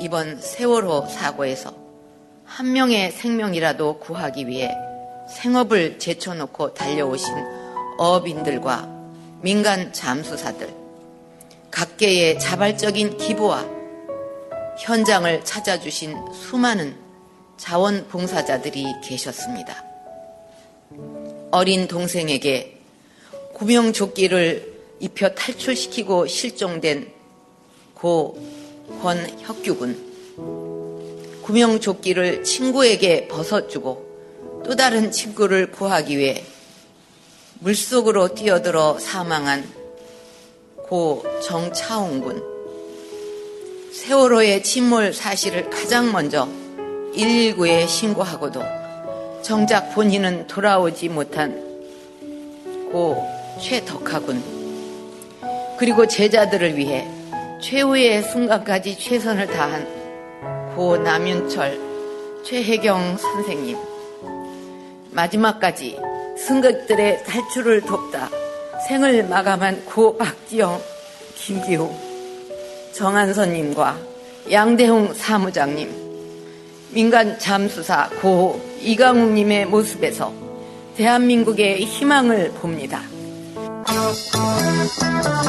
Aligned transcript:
이번 0.00 0.40
세월호 0.40 1.06
사고에서 1.06 1.72
한 2.44 2.72
명의 2.72 3.12
생명이라도 3.12 3.98
구하기 4.00 4.48
위해 4.48 4.74
생업을 5.28 6.00
제쳐놓고 6.00 6.74
달려오신 6.74 7.34
어업인들과 7.98 8.88
민간 9.42 9.92
잠수사들, 9.92 10.72
각계의 11.70 12.40
자발적인 12.40 13.18
기부와 13.18 13.64
현장을 14.78 15.44
찾아주신 15.44 16.32
수많은 16.32 16.96
자원봉사자들이 17.56 18.84
계셨습니다. 19.04 19.87
어린 21.50 21.88
동생에게 21.88 22.78
구명조끼를 23.54 24.78
입혀 25.00 25.30
탈출시키고 25.30 26.26
실종된 26.26 27.10
고 27.94 28.38
권혁규군. 29.02 30.08
구명조끼를 31.42 32.44
친구에게 32.44 33.26
벗어주고 33.28 34.62
또 34.64 34.76
다른 34.76 35.10
친구를 35.10 35.72
구하기 35.72 36.18
위해 36.18 36.44
물속으로 37.60 38.34
뛰어들어 38.34 38.98
사망한 38.98 39.68
고 40.88 41.24
정차홍군. 41.42 42.58
세월호의 43.92 44.62
침몰 44.62 45.12
사실을 45.14 45.70
가장 45.70 46.12
먼저 46.12 46.46
119에 47.14 47.88
신고하고도 47.88 48.77
정작 49.48 49.94
본인은 49.94 50.46
돌아오지 50.46 51.08
못한 51.08 51.58
고 52.92 53.26
최덕하군 53.58 54.42
그리고 55.78 56.06
제자들을 56.06 56.76
위해 56.76 57.08
최후의 57.62 58.24
순간까지 58.24 58.98
최선을 58.98 59.46
다한 59.46 60.76
고 60.76 60.98
남윤철, 60.98 61.80
최혜경 62.44 63.16
선생님. 63.16 63.78
마지막까지 65.12 65.98
승객들의 66.36 67.24
탈출을 67.24 67.80
돕다 67.80 68.28
생을 68.86 69.26
마감한 69.28 69.86
고 69.86 70.18
박지영, 70.18 70.78
김기호, 71.36 71.90
정한선님과 72.92 73.96
양대홍 74.52 75.14
사무장님, 75.14 75.90
민간 76.92 77.38
잠수사 77.38 78.10
고 78.20 78.67
이강욱님의 78.80 79.66
모습에서 79.66 80.32
대한민국의 80.96 81.84
희망을 81.84 82.52
봅니다. 82.52 83.02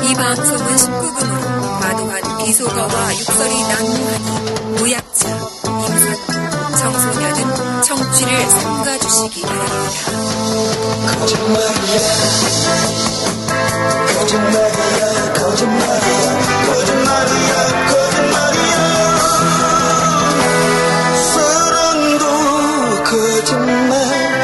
이 0.03 0.13
방송은 0.13 0.75
19금으로 0.75 1.79
과도한 1.81 2.45
비속어와 2.45 3.13
육설이 3.17 3.53
난무하니 3.67 4.79
모약자, 4.79 5.29
임산부, 5.65 6.77
청소년은 6.77 7.83
청취를 7.83 8.31
삼가주시기 8.49 9.41
바랍니다. 9.41 9.89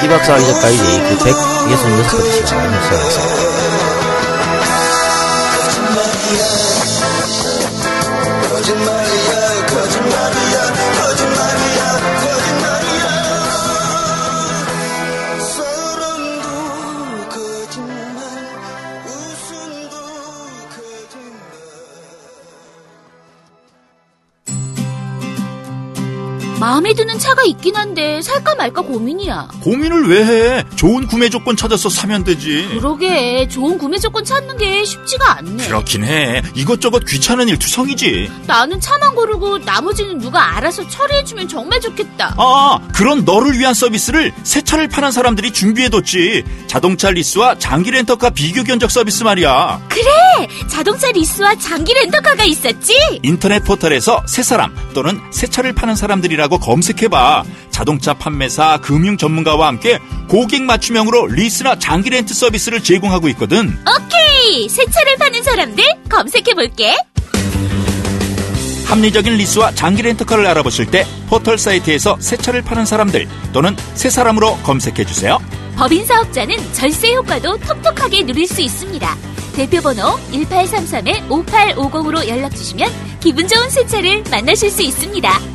거짓말 0.05 0.07
이 0.07 0.09
박사 0.09 0.33
하기 0.33 0.45
전까지 0.45 0.77
그 0.77 1.17
166번째 1.17 2.47
시간을 2.47 2.81
수행했습니다. 2.83 3.45
거 3.45 3.54
살까 28.45 28.55
말까 28.55 28.81
고민이야. 28.83 29.47
고민을 29.61 30.07
왜 30.07 30.23
해? 30.23 30.63
좋은 30.75 31.07
구매 31.07 31.29
조건 31.29 31.57
찾아서 31.57 31.89
사면 31.89 32.23
되지. 32.23 32.67
그러게 32.79 33.47
좋은 33.47 33.77
구매 33.77 33.97
조건 33.97 34.23
찾는 34.23 34.57
게 34.57 34.85
쉽지가 34.85 35.39
않네. 35.39 35.67
그렇긴 35.67 36.03
해. 36.05 36.43
이것저것 36.53 36.99
귀찮은 37.05 37.49
일 37.49 37.57
투성이지. 37.57 38.31
나는 38.45 38.79
차만 38.79 39.15
고르고 39.15 39.57
나머지는 39.59 40.19
누가 40.19 40.55
알아서 40.55 40.87
처리해주면 40.87 41.47
정말 41.47 41.81
좋겠다. 41.81 42.35
아, 42.37 42.79
그런 42.93 43.25
너를 43.25 43.57
위한 43.57 43.73
서비스를 43.73 44.31
새 44.43 44.61
차를 44.61 44.87
파는 44.87 45.11
사람들이 45.11 45.51
준비해뒀지. 45.51 46.43
자동차 46.67 47.09
리스와 47.09 47.57
장기 47.57 47.91
렌터카 47.91 48.29
비교 48.29 48.63
견적 48.63 48.91
서비스 48.91 49.23
말이야. 49.23 49.81
그래 49.89 50.47
자동차 50.67 51.11
리스와 51.11 51.55
장기 51.55 51.93
렌터카가 51.93 52.43
있었지. 52.45 52.93
인터넷 53.23 53.63
포털에서 53.63 54.21
새 54.27 54.43
사람 54.43 54.75
또는 54.93 55.19
새 55.31 55.47
차를 55.47 55.73
파는 55.73 55.95
사람들이라고 55.95 56.59
검색해봐. 56.59 57.43
자동차 57.75 58.13
판매사, 58.13 58.77
금융 58.77 59.17
전문가와 59.17 59.67
함께 59.67 59.99
고객 60.29 60.63
맞춤형으로 60.63 61.27
리스나 61.27 61.77
장기 61.77 62.09
렌트 62.09 62.33
서비스를 62.33 62.81
제공하고 62.81 63.27
있거든. 63.29 63.77
오케이 63.81 64.69
새 64.69 64.85
차를 64.85 65.17
파는 65.17 65.43
사람들 65.43 65.83
검색해볼게. 66.09 66.95
합리적인 68.85 69.33
리스와 69.33 69.73
장기 69.73 70.03
렌터카를 70.03 70.47
알아보실 70.47 70.85
때 70.85 71.05
포털 71.27 71.57
사이트에서 71.57 72.15
새 72.21 72.37
차를 72.37 72.61
파는 72.61 72.85
사람들 72.85 73.27
또는 73.51 73.75
새 73.93 74.09
사람으로 74.09 74.55
검색해주세요. 74.59 75.37
법인 75.75 76.05
사업자는 76.05 76.55
절세 76.71 77.13
효과도 77.13 77.57
톡톡하게 77.57 78.25
누릴 78.25 78.47
수 78.47 78.61
있습니다. 78.61 79.17
대표번호 79.57 80.17
1833-5850으로 80.31 82.25
연락주시면 82.25 82.89
기분 83.19 83.45
좋은 83.49 83.69
새 83.69 83.85
차를 83.85 84.23
만나실 84.31 84.71
수 84.71 84.81
있습니다. 84.81 85.54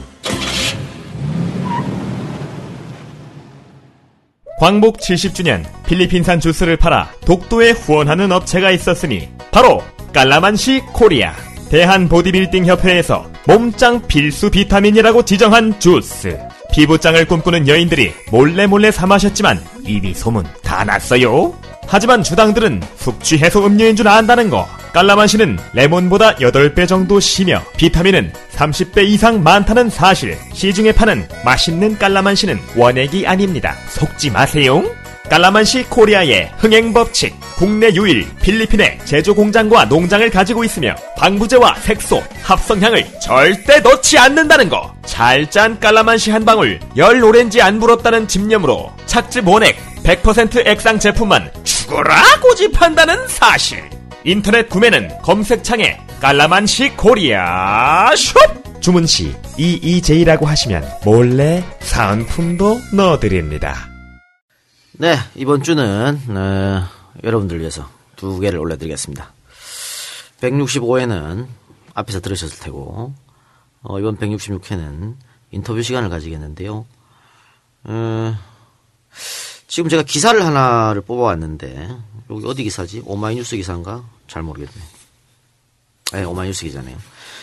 광복 4.61 4.99
70주년 4.99 5.65
필리핀산 5.87 6.39
주스를 6.39 6.77
팔아 6.77 7.11
독도에 7.25 7.71
후원하는 7.71 8.31
업체가 8.31 8.71
있었으니 8.71 9.27
바로 9.51 9.83
깔라만시 10.13 10.83
코리아 10.93 11.33
대한 11.71 12.11
보디빌딩 12.11 12.67
협회에서 12.67 13.27
몸짱 13.47 14.07
필수 14.07 14.51
비타민이라고 14.51 15.25
지정한 15.25 15.81
주스. 15.81 16.39
피부짱을 16.73 17.25
꿈꾸는 17.25 17.69
여인들이 17.69 18.13
몰래 18.31 18.67
몰래 18.67 18.91
사 18.91 19.07
마셨지만 19.07 19.59
이미 19.87 20.13
소문 20.13 20.45
다 20.63 20.85
났어요 20.85 21.55
하지만 21.93 22.23
주당들은 22.23 22.81
숙취 22.97 23.37
해소 23.37 23.67
음료인 23.67 23.97
줄 23.97 24.07
안다는 24.07 24.49
거 24.49 24.69
깔라만시는 24.93 25.59
레몬보다 25.73 26.37
8배 26.37 26.87
정도 26.87 27.19
시며 27.19 27.63
비타민은 27.77 28.33
30배 28.53 29.09
이상 29.09 29.43
많다는 29.43 29.91
사실 29.91 30.39
시중에 30.53 30.93
파는 30.93 31.27
맛있는 31.45 31.99
깔라만시는 31.99 32.61
원액이 32.77 33.27
아닙니다. 33.27 33.75
속지 33.89 34.31
마세요. 34.31 34.85
깔라만시 35.29 35.85
코리아의 35.85 36.51
흥행 36.59 36.93
법칙. 36.93 37.35
국내 37.57 37.89
유일 37.95 38.27
필리핀의 38.41 39.01
제조 39.05 39.35
공장과 39.35 39.85
농장을 39.85 40.29
가지고 40.31 40.65
있으며 40.65 40.95
방부제와 41.17 41.75
색소, 41.77 42.23
합성향을 42.43 43.07
절대 43.21 43.81
넣지 43.81 44.19
않는다는 44.19 44.69
거. 44.69 44.93
잘 45.05 45.49
짠 45.51 45.79
깔라만시 45.79 46.31
한 46.31 46.45
방울 46.45 46.81
열 46.97 47.23
오렌지 47.23 47.61
안 47.61 47.79
부럽다는 47.79 48.27
집념으로 48.29 48.93
착즙 49.07 49.47
원액 49.47 49.77
100% 50.11 50.67
액상 50.67 50.99
제품만 50.99 51.53
죽어라 51.63 52.41
고집한다는 52.43 53.29
사실. 53.29 53.89
인터넷 54.25 54.69
구매는 54.69 55.23
검색창에 55.23 56.01
깔라만시 56.21 56.97
코리아 56.97 58.11
숍 58.17 58.35
주문 58.81 59.07
시 59.07 59.33
EEJ라고 59.57 60.47
하시면 60.47 60.85
몰래 61.05 61.65
사은품도 61.79 62.81
넣어드립니다. 62.95 63.89
네, 64.99 65.15
이번 65.37 65.63
주는 65.63 66.21
어, 66.29 66.89
여러분들 67.23 67.61
위해서 67.61 67.89
두 68.17 68.41
개를 68.41 68.59
올려드리겠습니다. 68.59 69.33
165회는 70.41 71.47
앞에서 71.95 72.21
들으셨을 72.21 72.59
테고 72.59 73.15
어, 73.83 73.99
이번 74.01 74.19
166회는 74.19 75.15
인터뷰 75.53 75.83
시간을 75.83 76.09
가지겠는데요. 76.09 76.85
어, 77.85 78.39
지금 79.71 79.89
제가 79.89 80.03
기사를 80.03 80.45
하나를 80.45 81.01
뽑아왔는데 81.03 81.97
여기 82.29 82.47
어디 82.47 82.65
기사지? 82.65 83.03
오마이뉴스 83.07 83.57
기사인가? 83.57 84.05
잘 84.27 84.43
모르겠네. 84.43 84.73
네, 86.13 86.25
오마이뉴스 86.25 86.65
기자네요. 86.65 86.97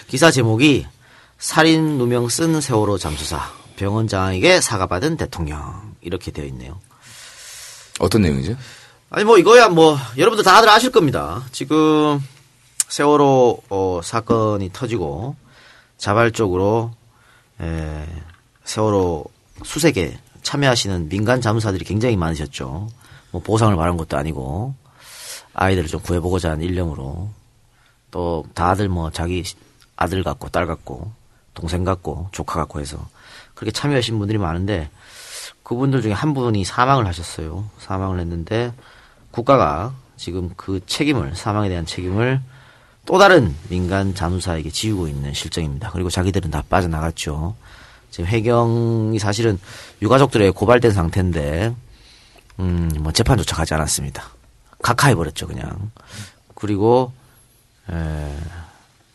기사 0.08 0.30
제목이 0.30 0.86
살인 1.40 1.98
누명 1.98 2.28
쓴 2.28 2.60
세월호 2.60 2.98
잠수사 2.98 3.50
병원장에게 3.78 4.60
사과받은 4.60 5.16
대통령 5.16 5.96
이렇게 6.02 6.32
되어 6.32 6.44
있네요. 6.48 6.78
어떤 8.00 8.24
내용이죠? 8.24 8.58
아니 9.10 9.24
뭐 9.24 9.38
이거야 9.38 9.70
뭐 9.70 9.98
여러분들 10.18 10.44
다들 10.44 10.68
아실 10.68 10.92
겁니다. 10.92 11.46
지금 11.54 12.22
세월호 12.90 13.64
어, 13.70 14.02
사건이 14.04 14.72
터지고 14.74 15.38
자발적으로 15.98 16.92
에, 17.62 18.06
세월호 18.66 19.24
수색에 19.64 20.20
참여하시는 20.42 21.10
민간 21.10 21.42
자문사들이 21.42 21.86
굉장히 21.86 22.16
많으셨죠. 22.16 22.88
뭐 23.32 23.42
보상을 23.42 23.76
바란 23.76 23.98
것도 23.98 24.18
아니고 24.18 24.76
아이들을 25.54 25.90
좀 25.90 26.02
구해보고자 26.02 26.52
하는 26.52 26.64
일념으로 26.64 27.30
또 28.12 28.46
다들 28.54 28.90
뭐 28.90 29.12
자기 29.12 29.44
아들 29.96 30.24
같고 30.24 30.50
딸 30.50 30.68
같고 30.68 31.12
동생 31.54 31.84
같고 31.84 32.30
조카 32.32 32.60
같고 32.60 32.80
해서 32.80 33.08
그렇게 33.56 33.72
참여하신 33.72 34.20
분들이 34.20 34.38
많은데 34.38 34.90
그분들 35.64 36.02
중에 36.02 36.14
한 36.14 36.34
분이 36.34 36.64
사망을 36.64 37.08
하셨어요. 37.08 37.70
사망을 37.80 38.20
했는데 38.20 38.72
국가가 39.32 39.94
지금 40.16 40.52
그 40.56 40.80
책임을 40.86 41.36
사망에 41.36 41.68
대한 41.70 41.86
책임을 41.86 42.40
또 43.06 43.18
다른 43.18 43.56
민간 43.70 44.14
자문사에게 44.14 44.70
지우고 44.70 45.08
있는 45.08 45.34
실정입니다. 45.34 45.92
그리고 45.92 46.10
자기들은 46.10 46.52
다 46.52 46.64
빠져나갔죠. 46.70 47.56
지금 48.18 48.28
해경이 48.28 49.20
사실은 49.20 49.60
유가족들에 50.02 50.50
고발된 50.50 50.90
상태인데 50.90 51.76
음, 52.58 52.90
뭐 53.02 53.12
재판조차 53.12 53.56
가지 53.56 53.76
않았습니다. 53.76 54.24
각하해 54.82 55.14
버렸죠, 55.14 55.46
그냥. 55.46 55.92
그리고 56.56 57.14
에, 57.92 58.36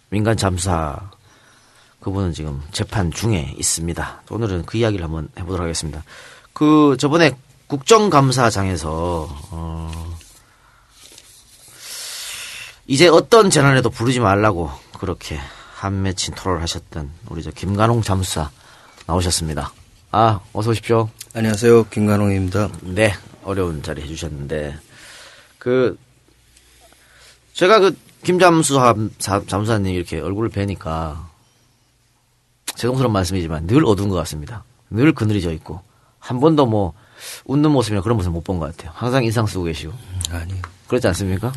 민간 0.09 0.37
잠사 0.37 1.11
그분은 1.99 2.33
지금 2.33 2.63
재판 2.71 3.11
중에 3.11 3.57
있습니다. 3.59 4.23
오늘은 4.31 4.67
그 4.67 4.79
이야기를 4.79 5.05
한번 5.05 5.29
해보도록 5.37 5.65
하겠습니다. 5.65 6.05
그 6.53 6.97
저번에 6.97 7.37
국정감사장에서 7.67 9.29
어, 9.51 10.17
이제 12.87 13.09
어떤 13.09 13.51
재난에도 13.51 13.91
부르지 13.91 14.21
말라고 14.21 14.71
그렇게 14.97 15.41
한 15.75 16.03
맺힌 16.03 16.37
토론을 16.37 16.63
하셨던 16.63 17.11
우리 17.31 17.43
저 17.43 17.51
김관홍 17.51 18.03
잠수사 18.03 18.53
나오셨습니다. 19.07 19.73
아 20.11 20.41
어서 20.53 20.71
오십시오. 20.71 21.09
안녕하세요. 21.35 21.85
김관홍입니다. 21.85 22.71
네, 22.83 23.15
어려운 23.45 23.83
자리 23.83 24.03
해주셨는데, 24.03 24.77
그, 25.59 25.99
제가 27.55 27.81
그, 27.81 27.97
김잠수사, 28.23 28.95
사- 29.19 29.43
잠수사님 29.47 29.95
이렇게 29.95 30.21
얼굴을 30.21 30.51
뵈니까, 30.51 31.31
죄송스러운 32.77 33.13
말씀이지만 33.13 33.67
늘 33.67 33.85
어두운 33.87 34.11
것 34.11 34.17
같습니다. 34.17 34.65
늘 34.91 35.13
그늘이 35.15 35.41
져 35.41 35.53
있고, 35.53 35.81
한 36.19 36.39
번도 36.39 36.67
뭐, 36.67 36.93
웃는 37.47 37.71
모습이나 37.71 38.03
그런 38.03 38.17
모습 38.19 38.31
못 38.31 38.45
본 38.45 38.59
것 38.59 38.77
같아요. 38.77 38.93
항상 38.95 39.25
인상 39.25 39.47
쓰고 39.47 39.65
계시고. 39.65 39.93
아니요. 40.31 40.57
그렇지 40.89 41.07
않습니까? 41.09 41.53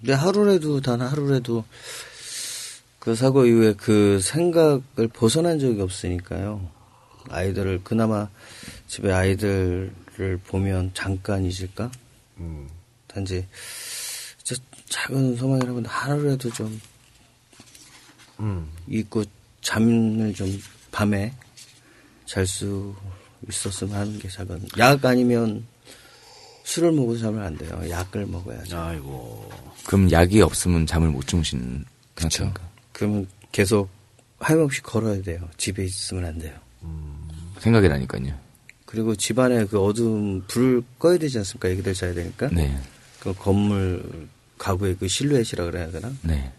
근데 0.00 0.12
하루라도 0.12 0.80
단 0.80 1.00
하루라도 1.00 1.64
그 3.04 3.14
사고 3.14 3.44
이후에 3.44 3.74
그 3.74 4.18
생각을 4.20 5.08
벗어난 5.12 5.58
적이 5.58 5.82
없으니까요. 5.82 6.70
아이들을 7.28 7.82
그나마 7.84 8.28
집에 8.86 9.12
아이들을 9.12 10.40
보면 10.46 10.92
잠깐 10.94 11.44
잊을까? 11.44 11.90
단지 13.06 13.46
저 14.42 14.54
작은 14.88 15.36
소망이라면 15.36 15.86
하루라도 15.86 16.50
좀 16.50 16.80
잊고 18.88 19.24
잠을 19.60 20.34
좀 20.34 20.60
밤에 20.90 21.34
잘 22.26 22.46
수 22.46 22.94
있었으면 23.48 23.94
하는 23.94 24.18
게 24.18 24.28
작은 24.28 24.66
약 24.78 25.04
아니면 25.04 25.66
술을 26.64 26.92
먹어도 26.92 27.18
잠을 27.18 27.42
안 27.42 27.56
돼요. 27.58 27.78
약을 27.88 28.26
먹어야죠. 28.26 28.78
아이고. 28.78 29.50
그럼 29.84 30.10
약이 30.10 30.40
없으면 30.40 30.86
잠을 30.86 31.10
못 31.10 31.26
주무시는 31.26 31.84
그렇죠. 32.14 32.52
그러면 32.94 33.28
계속 33.52 33.90
하염없이 34.38 34.82
걸어야 34.82 35.20
돼요. 35.20 35.46
집에 35.58 35.84
있으면 35.84 36.24
안 36.24 36.38
돼요. 36.38 36.54
생각이 37.58 37.88
나니까요. 37.88 38.38
그리고 38.86 39.14
집안에 39.14 39.66
그 39.66 39.80
어두운 39.80 40.44
불을 40.46 40.82
꺼야 40.98 41.18
되지 41.18 41.38
않습니까? 41.38 41.68
애기들 41.68 41.92
자야 41.92 42.14
되니까. 42.14 42.48
네. 42.48 42.80
그 43.20 43.34
건물 43.34 44.28
가구의 44.58 44.96
그 44.98 45.08
실루엣이라 45.08 45.64
그래야 45.64 45.90
되나? 45.90 46.12
네. 46.22 46.52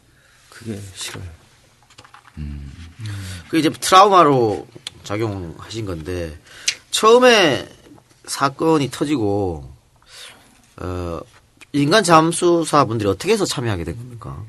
그게 0.50 0.80
싫어요. 0.94 1.24
그 3.50 3.58
이제 3.58 3.70
트라우마로 3.70 4.68
작용하신 5.04 5.86
건데 5.86 6.38
처음에 6.92 7.70
사건이 8.26 8.90
터지고 8.92 9.72
어 10.78 11.20
인간 11.72 12.04
잠수사분들이 12.04 13.10
어떻게 13.10 13.34
해서 13.34 13.46
참여하게 13.46 13.86
된 13.86 13.98
겁니까? 13.98 14.44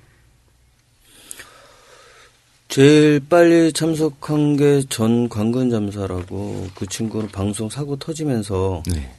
제일 2.77 3.21
빨리 3.27 3.73
참석한 3.73 4.59
게 4.59 4.83
전 4.91 5.31
관근 5.31 5.71
잠사라고 5.71 6.67
그 6.75 6.87
친구는 6.87 7.29
방송 7.29 7.71
사고 7.71 7.97
터지면서 7.97 8.83
네. 8.93 9.15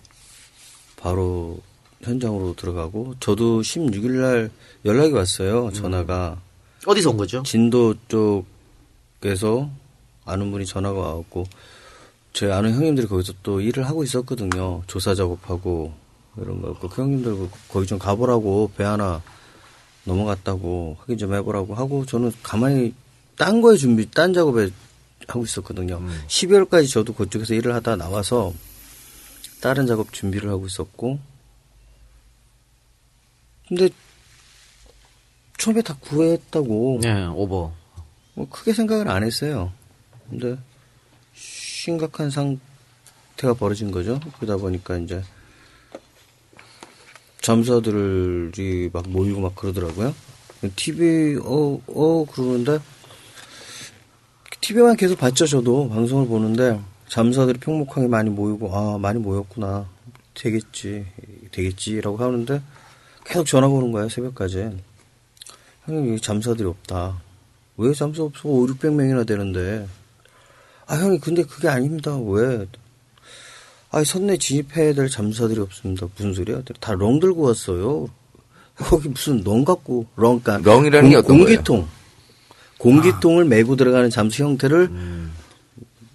바로 0.95 1.57
현장으로 2.03 2.55
들어가고 2.55 3.15
저도 3.19 3.61
16일 3.61 4.11
날 4.11 4.51
연락이 4.85 5.11
왔어요. 5.11 5.71
전화가 5.71 6.39
어디서 6.85 7.09
온 7.09 7.17
거죠? 7.17 7.41
진도 7.41 7.95
쪽에서 8.07 9.71
아는 10.23 10.51
분이 10.51 10.67
전화가 10.67 10.99
왔고 11.15 11.45
제 12.33 12.51
아는 12.51 12.75
형님들이 12.75 13.07
거기서 13.07 13.33
또 13.41 13.59
일을 13.59 13.87
하고 13.87 14.03
있었거든요. 14.03 14.83
조사 14.85 15.15
작업하고 15.15 15.93
이런 16.39 16.61
거. 16.61 16.77
그 16.77 16.89
형님들 16.89 17.35
그 17.35 17.49
거기 17.69 17.87
좀 17.87 17.97
가보라고 17.97 18.69
배 18.77 18.83
하나 18.83 19.23
넘어갔다고 20.03 20.97
확인 20.99 21.17
좀 21.17 21.33
해보라고 21.33 21.73
하고 21.73 22.05
저는 22.05 22.31
가만히 22.43 22.93
딴 23.37 23.61
거에 23.61 23.77
준비, 23.77 24.09
딴 24.09 24.33
작업에 24.33 24.69
하고 25.27 25.43
있었거든요. 25.43 26.01
12월까지 26.27 26.91
저도 26.91 27.13
그쪽에서 27.13 27.53
일을 27.53 27.73
하다 27.75 27.95
나와서 27.97 28.53
다른 29.61 29.85
작업 29.87 30.13
준비를 30.13 30.49
하고 30.49 30.65
있었고 30.67 31.19
근데 33.67 33.89
처음에 35.57 35.81
다 35.81 35.95
구했다고 35.99 36.99
네, 37.01 37.25
오버. 37.27 37.73
뭐 38.35 38.47
크게 38.49 38.73
생각을 38.73 39.09
안 39.09 39.23
했어요. 39.23 39.73
근데 40.29 40.57
심각한 41.33 42.29
상태가 42.29 43.53
벌어진 43.57 43.91
거죠. 43.91 44.19
그러다 44.37 44.57
보니까 44.57 44.97
이제 44.97 45.21
잠수사들이 47.41 48.89
막 48.93 49.09
모이고 49.09 49.39
막 49.41 49.55
그러더라고요. 49.55 50.13
TV 50.75 51.37
어 51.43 51.79
어 51.87 52.25
그러는데 52.31 52.79
TV만 54.67 54.97
계속 54.97 55.17
봤죠 55.17 55.47
저도. 55.47 55.87
방송을 55.87 56.27
보는데 56.27 56.77
잠수사들이 57.07 57.57
평목하게 57.59 58.07
많이 58.09 58.29
모이고 58.29 58.69
아 58.75 58.97
많이 58.97 59.17
모였구나. 59.17 59.87
되겠지 60.33 61.05
되겠지라고 61.53 62.17
하는데 62.17 62.61
계속 63.23 63.45
전화가 63.45 63.73
오는 63.73 63.93
거예요 63.93 64.09
새벽까지. 64.09 64.77
형님 65.85 66.09
여기 66.11 66.19
잠수사들이 66.21 66.67
없다. 66.67 67.21
왜 67.77 67.93
잠수 67.93 68.23
없어? 68.23 68.49
5, 68.49 68.65
600명이나 68.67 69.25
되는데. 69.25 69.87
아 70.85 70.97
형님 70.97 71.21
근데 71.21 71.43
그게 71.43 71.69
아닙니다. 71.69 72.17
왜? 72.17 72.65
아, 73.89 74.03
선내 74.03 74.35
진입해야 74.35 74.93
될 74.93 75.07
잠수사들이 75.07 75.61
없습니다. 75.61 76.07
무슨 76.13 76.33
소리야? 76.33 76.61
다 76.81 76.91
렁 76.93 77.21
들고 77.21 77.43
왔어요. 77.43 78.09
거기 78.75 79.07
무슨 79.07 79.41
렁 79.45 79.63
갖고 79.63 80.05
렁, 80.17 80.41
그러니까 80.41 80.69
렁이라는 80.69 81.09
게 81.09 81.15
어떤 81.15 81.37
공기통. 81.37 81.87
공기통을 82.79 83.45
메고 83.45 83.75
들어가는 83.75 84.09
잠수 84.09 84.43
형태를 84.43 84.89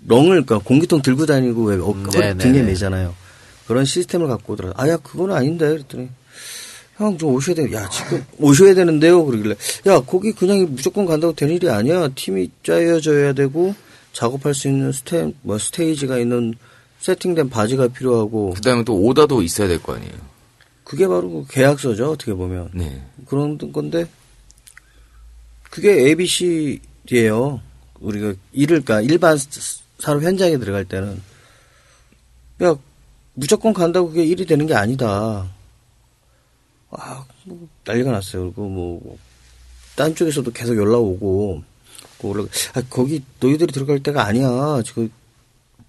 렁을 0.07 0.29
그러니까 0.29 0.59
공기통 0.59 1.03
들고 1.03 1.27
다니고 1.27 1.65
왜 1.65 1.77
어, 1.77 1.93
허리 1.93 2.19
네, 2.21 2.37
등에. 2.37 2.63
매잖아요. 2.63 3.15
그런 3.67 3.85
시스템을 3.85 4.27
갖고 4.29 4.55
오더라. 4.55 4.73
아야 4.77 4.97
그건 4.97 5.33
아닌데 5.33 5.69
그랬더니 5.69 6.09
형 6.97 7.17
좀 7.19 7.35
오셔야 7.35 7.55
돼. 7.57 7.73
야 7.73 7.89
지금 7.89 8.25
오셔야 8.39 8.75
되는데요. 8.75 9.25
그러길래 9.25 9.55
야 9.87 10.01
거기 10.01 10.33
그냥 10.33 10.67
무조건 10.71 11.07
간다고 11.07 11.33
되는 11.35 11.55
일이 11.55 11.69
아니야. 11.71 12.09
팀이 12.09 12.51
짜여져야 12.65 13.33
되고 13.33 13.75
작업할 14.13 14.55
수 14.55 14.69
있는 14.69 14.93
스테 14.93 15.33
뭐 15.43 15.59
스테이지가 15.59 16.19
있는 16.19 16.55
세팅된 17.01 17.49
바지가 17.51 17.89
필요하고 17.89 18.51
그다음에 18.55 18.85
또 18.85 18.95
오다도 19.01 19.43
있어야 19.43 19.67
될 19.69 19.79
거 19.81 19.95
아니에요. 19.95 20.13
그게 20.85 21.07
바로 21.09 21.31
그 21.31 21.45
계약서죠. 21.49 22.11
어떻게 22.13 22.35
보면 22.35 22.71
네. 22.75 23.03
그런 23.27 23.57
건데 23.73 24.07
그게 25.73 25.91
ABC예요. 25.91 27.63
우리가 28.01 28.35
일을 28.53 28.85
까 28.85 29.01
일반 29.01 29.39
산업 29.99 30.23
현장에 30.23 30.59
들어갈 30.59 30.85
때는 30.85 31.23
야 32.63 32.77
무조건 33.33 33.73
간다고 33.73 34.09
그게 34.09 34.23
일이 34.23 34.45
되는 34.45 34.67
게 34.67 34.75
아니다. 34.75 35.49
아, 36.91 37.25
뭐 37.45 37.69
난리가 37.87 38.13
났어요. 38.13 38.53
그리고 38.53 38.69
뭐, 38.69 39.19
딴 39.97 40.15
쪽에서도 40.15 40.53
계속 40.53 40.77
연락 40.77 40.99
오고, 40.99 41.63
그 42.21 42.27
올라, 42.27 42.45
아, 42.75 42.83
거기 42.91 43.23
너희들이 43.41 43.73
들어갈 43.73 44.01
데가 44.01 44.27
아니야. 44.27 44.83
지금 44.85 45.11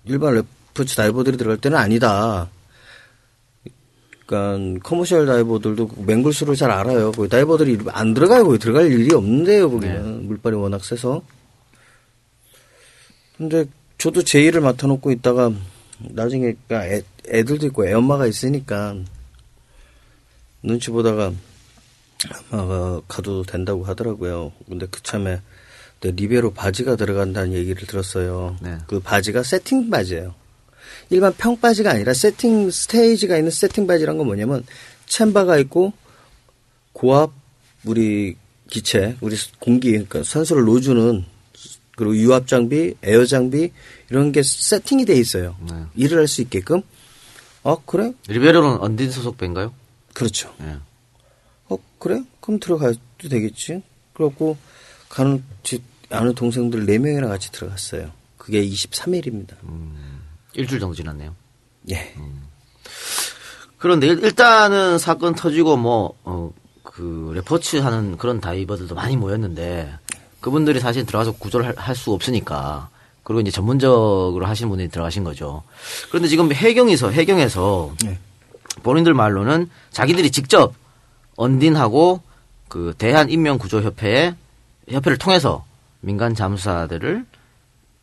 일반 0.06 0.36
레프트 0.36 0.96
다이버들이 0.96 1.36
들어갈 1.36 1.58
데는 1.58 1.78
아니다. 1.78 2.50
그러니까 4.26 4.80
commercial 4.84 5.26
다이버들도 5.26 5.88
그 5.88 6.02
맹골수를 6.02 6.56
잘 6.56 6.72
알아요. 6.72 7.12
거기 7.12 7.30
다이버들이 7.30 7.80
안 7.90 8.14
들어가요. 8.14 8.46
거기 8.46 8.58
들어갈 8.58 8.92
일이 8.92 9.14
없는데요. 9.14 9.70
거기는 9.70 10.28
물발이 10.28 10.56
워낙 10.56 10.84
세서. 10.84 11.22
근데 13.38 13.66
저도 13.98 14.24
제 14.24 14.42
일을 14.42 14.62
맡아놓고 14.62 15.12
있다가 15.12 15.52
나중에 16.00 16.54
그러니까 16.68 16.86
애, 16.86 17.02
애들도 17.28 17.68
있고 17.68 17.88
애 17.88 17.94
엄마가 17.94 18.28
있으니까 18.28 18.96
눈치 20.62 20.90
보다가 20.92 21.34
아마가 22.52 23.02
가도 23.08 23.44
된다고 23.44 23.84
하더라고요. 23.84 24.54
근데 24.68 24.86
그참에 24.86 25.42
내 26.00 26.12
리베로 26.12 26.54
바지가 26.54 26.96
들어간다는 26.96 27.54
얘기를 27.54 27.88
들었어요. 27.88 28.58
네. 28.62 28.78
그 28.88 29.00
바지가 29.00 29.44
세팅 29.44 29.90
바지예요. 29.90 30.36
일반 31.14 31.32
평 31.38 31.60
바지가 31.60 31.92
아니라 31.92 32.14
세팅 32.14 32.72
스테이지가 32.72 33.38
있는 33.38 33.52
세팅 33.52 33.86
바지란 33.86 34.18
건 34.18 34.26
뭐냐면 34.26 34.66
chamber가 35.06 35.60
있고 35.60 35.94
고압 36.92 37.32
우리 37.86 38.36
기체 38.68 39.16
우리 39.22 39.36
공기 39.60 39.92
그러니까 39.92 40.24
산소를 40.24 40.64
놓주는 40.64 41.24
그리고 41.96 42.18
유압 42.18 42.48
장비, 42.48 42.96
에어 43.04 43.26
장비 43.26 43.72
이런 44.10 44.32
게 44.32 44.42
세팅이 44.42 45.06
돼 45.06 45.14
있어요. 45.16 45.56
네. 45.70 45.84
일을 45.96 46.18
할 46.18 46.28
수 46.28 46.42
있게끔. 46.42 46.82
어 47.62 47.84
그래? 47.86 48.12
리베로는 48.28 48.80
언딘 48.80 49.12
소속 49.12 49.38
배인가요? 49.38 49.72
그렇죠. 50.14 50.52
예. 50.62 50.78
어 51.70 51.78
그래? 52.00 52.24
그럼 52.42 52.60
들어가도 52.60 52.98
되겠지. 53.30 53.84
그래갖고 54.14 54.58
가는 55.10 55.44
지 55.62 55.84
아는 56.10 56.34
동생들 56.34 56.88
네 56.88 56.98
명이랑 56.98 57.30
같이 57.30 57.52
들어갔어요. 57.52 58.12
그게 58.38 58.66
23일입니다. 58.68 59.54
일주일 60.54 60.80
정도 60.80 60.96
지났네요. 60.96 61.34
예. 61.92 62.14
그런데 63.78 64.08
일- 64.08 64.24
일단은 64.24 64.98
사건 64.98 65.36
터지고 65.36 65.78
뭐, 65.78 66.14
어, 66.24 66.52
그, 66.84 67.32
레포츠 67.36 67.78
하는 67.78 68.18
그런 68.18 68.40
다이버들도 68.40 68.96
많이 68.96 69.18
모였는데, 69.18 69.94
그분들이 70.42 70.80
사실 70.80 71.06
들어가서 71.06 71.34
구조를 71.34 71.74
할 71.78 71.96
수 71.96 72.14
없으니까, 72.14 72.90
그리고 73.24 73.42
이제 73.42 73.52
전문적으로 73.52 74.46
하신 74.46 74.70
분이 74.70 74.90
들어가신 74.90 75.24
거죠. 75.24 75.64
그런데 76.10 76.28
지금 76.28 76.52
해경에서, 76.52 77.10
해경에서, 77.10 77.94
네. 78.04 78.20
본인들 78.84 79.14
말로는 79.14 79.70
자기들이 79.92 80.32
직접 80.32 80.74
언딘하고 81.36 82.22
그 82.68 82.94
대한인명구조협회에, 82.98 84.36
협회를 84.90 85.18
통해서 85.18 85.66
민간 86.02 86.36
잠수사들을, 86.36 87.26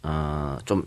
어, 0.04 0.58
좀 0.64 0.84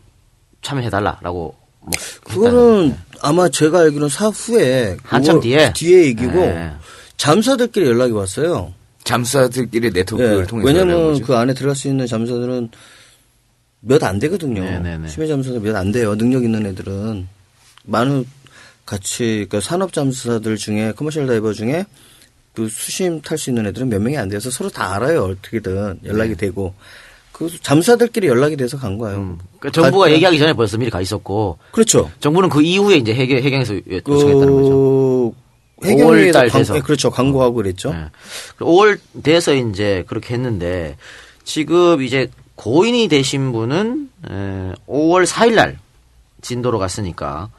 참여해달라라고 0.64 1.56
뭐 1.82 1.92
그거는 2.24 2.96
아마 3.22 3.50
제가 3.50 3.80
알기로는 3.82 4.10
사후에 4.10 4.98
한참 5.04 5.40
뒤에? 5.40 5.74
뒤에 5.74 6.06
얘기고 6.06 6.34
네. 6.34 6.72
잠수사들끼리 7.18 7.86
연락이 7.88 8.14
왔어요. 8.14 8.74
잠수사들끼리 9.04 9.92
네트워크를 9.92 10.42
예, 10.42 10.48
통해서 10.48 10.66
왜냐면 10.68 11.12
오죠. 11.12 11.26
그 11.26 11.36
안에 11.36 11.54
들어갈 11.54 11.76
수 11.76 11.88
있는 11.88 12.08
잠수사들은 12.08 12.70
몇 13.82 14.04
안 14.04 14.18
되거든요. 14.20 14.62
네네네. 14.64 15.10
심해 15.10 15.28
잠수사 15.28 15.60
몇 15.60 15.76
안 15.76 15.92
돼요. 15.92 16.16
능력 16.18 16.44
있는 16.44 16.66
애들은 16.66 17.28
많은 17.84 18.26
같이 18.86 19.46
그러니까 19.50 19.60
산업 19.62 19.92
잠수사들 19.94 20.56
중에 20.58 20.94
커머셜 20.94 21.28
다이버 21.28 21.52
중에 21.54 21.86
그 22.54 22.70
수심 22.70 23.22
탈 23.22 23.38
수 23.38 23.50
있는 23.50 23.66
애들은 23.68 23.90
몇 23.90 24.02
명이 24.02 24.18
안 24.18 24.30
돼서 24.30 24.50
서로 24.50 24.70
다 24.70 24.96
알아요. 24.96 25.24
어떻게든 25.24 26.00
연락이 26.06 26.32
네. 26.32 26.38
되고 26.38 26.74
그 27.34 27.50
잠수사들끼리 27.62 28.28
연락이 28.28 28.56
돼서 28.56 28.78
간 28.78 28.98
거예요. 28.98 29.38
그러니까 29.60 29.82
정부가 29.82 30.06
가- 30.06 30.12
얘기하기 30.12 30.38
전에 30.40 30.54
벌써 30.54 30.78
미리 30.78 30.90
가 30.90 31.02
있었고 31.02 31.58
그렇죠. 31.72 32.10
정부는 32.22 32.48
그 32.50 32.62
이후에 32.62 32.96
이제 32.98 33.14
해경, 33.14 33.40
해경에서 33.40 33.74
요청했다는 33.76 34.54
거죠. 34.62 35.34
그 35.82 35.88
해경위에서 35.90 36.40
5월달 36.40 36.52
광- 36.52 36.60
돼서. 36.62 36.76
예, 36.78 36.80
그렇죠. 36.82 37.10
광고하고 37.12 37.56
그랬죠. 37.56 37.92
네. 37.92 38.06
5월 38.60 39.00
돼서 39.24 39.54
이제 39.54 40.04
그렇게 40.08 40.34
했는데 40.36 40.96
지금 41.44 42.02
이제 42.04 42.30
고인이 42.56 43.08
되신 43.10 43.52
분은 43.52 44.10
에, 44.30 44.74
5월 44.88 45.26
4일 45.26 45.56
날 45.56 45.80
진도로 46.42 46.78
갔으니까 46.80 47.50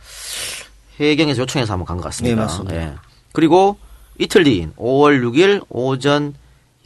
해경에서 1.00 1.43
요청해서 1.43 1.73
한번 1.73 1.87
간 1.87 1.97
것 1.97 2.04
같습니다. 2.04 2.37
네, 2.37 2.40
맞습니다. 2.40 2.76
예. 2.76 2.93
그리고 3.33 3.76
이틀 4.19 4.45
뒤인 4.45 4.73
5월 4.76 5.21
6일 5.23 5.64
오전 5.69 6.35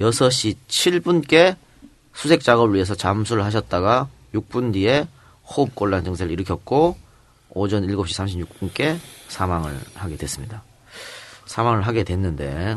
6시 0.00 0.54
7분께 0.68 1.56
수색 2.18 2.42
작업을 2.42 2.74
위해서 2.74 2.94
잠수를 2.94 3.44
하셨다가 3.44 4.08
6분 4.34 4.72
뒤에 4.72 5.06
호흡 5.44 5.74
곤란 5.74 6.04
증세를 6.04 6.32
일으켰고 6.32 6.96
오전 7.50 7.86
7시 7.86 8.46
36분께 8.46 8.98
사망을 9.28 9.80
하게 9.94 10.16
됐습니다. 10.16 10.62
사망을 11.46 11.86
하게 11.86 12.04
됐는데 12.04 12.76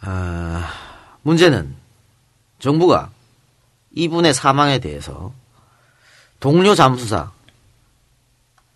아, 0.00 0.70
문제는 1.22 1.74
정부가 2.58 3.10
이분의 3.94 4.34
사망에 4.34 4.78
대해서 4.78 5.32
동료 6.40 6.74
잠수사 6.74 7.30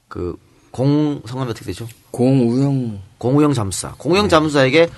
그 0.09 0.51
공 0.71 1.21
성함이 1.27 1.51
어떻게 1.51 1.67
되죠? 1.67 1.89
공우영 2.11 3.01
공우영 3.19 3.53
잠수사. 3.55 3.95
공우영 3.99 4.29
잠수사에게 4.29 4.89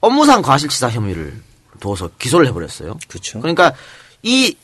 업무상 0.00 0.42
과실치사 0.42 0.90
혐의를 0.90 1.42
둬서 1.78 2.10
기소를 2.18 2.46
해버렸어요. 2.48 2.98
그렇죠. 3.08 3.40
그러니까 3.40 3.74
이 4.22 4.56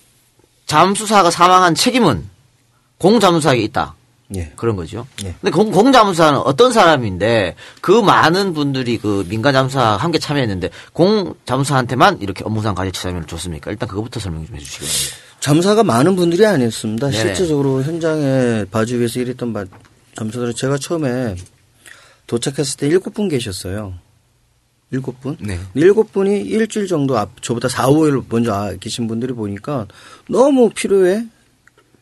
잠수사가 0.66 1.30
사망한 1.30 1.74
책임은 1.74 2.28
공 2.98 3.20
잠수사에게 3.20 3.62
있다. 3.64 3.94
예. 4.36 4.52
그런 4.56 4.76
거죠. 4.76 5.06
예. 5.22 5.34
근데 5.40 5.50
공, 5.50 5.70
공 5.70 5.92
잠수사는 5.92 6.38
어떤 6.40 6.72
사람인데 6.72 7.54
그 7.80 7.90
많은 8.00 8.54
분들이 8.54 8.98
그 8.98 9.24
민간 9.28 9.52
잠수사 9.52 9.96
함께 9.96 10.18
참여했는데 10.18 10.70
공 10.92 11.34
잠수사한테만 11.44 12.22
이렇게 12.22 12.42
업무상 12.44 12.74
과실치사 12.74 13.10
혐의를 13.10 13.28
줬습니까? 13.28 13.70
일단 13.70 13.88
그것부터 13.88 14.20
설명 14.20 14.46
좀 14.46 14.56
해주시기 14.56 14.86
바랍니다. 14.86 15.16
잠사가 15.40 15.84
많은 15.84 16.16
분들이 16.16 16.46
아니었습니다. 16.46 17.10
네네. 17.10 17.22
실제적으로 17.22 17.82
현장에 17.82 18.64
바지 18.70 18.96
위에서 18.96 19.20
일했던 19.20 19.52
바, 19.52 19.66
잠수들은 20.16 20.54
제가 20.54 20.78
처음에 20.78 21.36
도착했을 22.26 22.78
때 22.78 22.86
일곱 22.86 23.12
분 23.12 23.28
계셨어요. 23.28 23.94
일곱 24.94 25.20
분? 25.20 25.36
네. 25.40 25.58
일곱 25.74 26.12
분이 26.12 26.42
일주일 26.42 26.86
정도 26.86 27.18
앞, 27.18 27.42
저보다 27.42 27.68
4, 27.68 27.88
5일 27.88 28.24
먼저 28.28 28.52
아- 28.52 28.72
계신 28.78 29.08
분들이 29.08 29.32
보니까 29.32 29.86
너무 30.28 30.70
필요해 30.70 31.26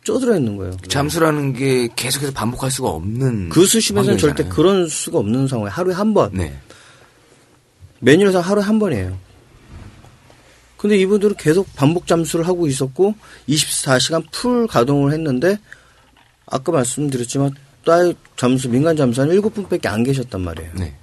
쪼들어 0.05 0.37
있는 0.37 0.57
거예요. 0.57 0.77
잠수라는 0.89 1.53
게 1.55 1.89
계속해서 1.97 2.33
반복할 2.33 2.71
수가 2.71 2.89
없는 2.91 3.49
그 3.49 3.65
수심에서는 3.65 4.19
절대. 4.19 4.45
그런 4.45 4.89
수가 4.89 5.19
없는 5.19 5.49
상황에 5.49 5.71
하루에 5.71 5.95
한 5.95 6.13
번. 6.13 6.31
네. 6.35 6.53
매뉴얼상 8.01 8.43
하루에 8.43 8.63
한 8.65 8.79
번이에요. 8.79 9.17
근데 10.77 10.99
이분들은 10.99 11.37
계속 11.37 11.73
반복 11.77 12.09
잠수를 12.09 12.47
하고 12.49 12.67
있었고 12.67 13.15
24시간 13.49 14.25
풀 14.33 14.67
가동을 14.67 15.13
했는데 15.13 15.57
아까 16.47 16.73
말씀드렸지만 16.73 17.55
따 17.85 17.99
잠수 18.37 18.69
민간 18.69 18.97
잠수는 18.97 19.41
7분밖에 19.41 19.87
안 19.87 20.03
계셨단 20.03 20.41
말이에요. 20.41 20.71
네. 20.75 20.97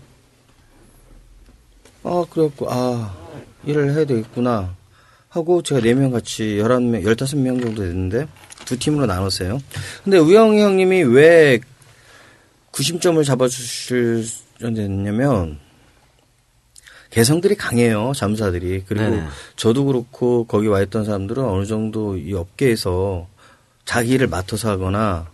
아 2.03 2.25
그래갖고 2.29 2.67
아 2.69 3.15
일을 3.65 3.93
해야 3.93 4.05
되겠구나 4.05 4.75
하고 5.29 5.61
제가 5.61 5.81
4명 5.81 6.11
같이 6.11 6.59
11명 6.61 7.03
15명 7.03 7.61
정도 7.61 7.83
됐는데 7.83 8.27
두 8.65 8.77
팀으로 8.77 9.05
나눴어요. 9.05 9.59
근데 10.03 10.17
우영이 10.17 10.61
형님이 10.61 11.03
왜 11.03 11.61
구심점을 12.71 13.23
잡아주셨냐면 13.23 15.59
개성들이 17.09 17.55
강해요 17.55 18.11
잠수사들이 18.15 18.83
그리고 18.87 19.09
네네. 19.09 19.27
저도 19.55 19.85
그렇고 19.85 20.43
거기 20.45 20.67
와 20.67 20.81
있던 20.81 21.05
사람들은 21.05 21.43
어느 21.43 21.65
정도 21.65 22.17
이 22.17 22.33
업계에서 22.33 23.27
자기 23.85 24.11
일을 24.11 24.27
맡아서 24.27 24.69
하거나 24.69 25.27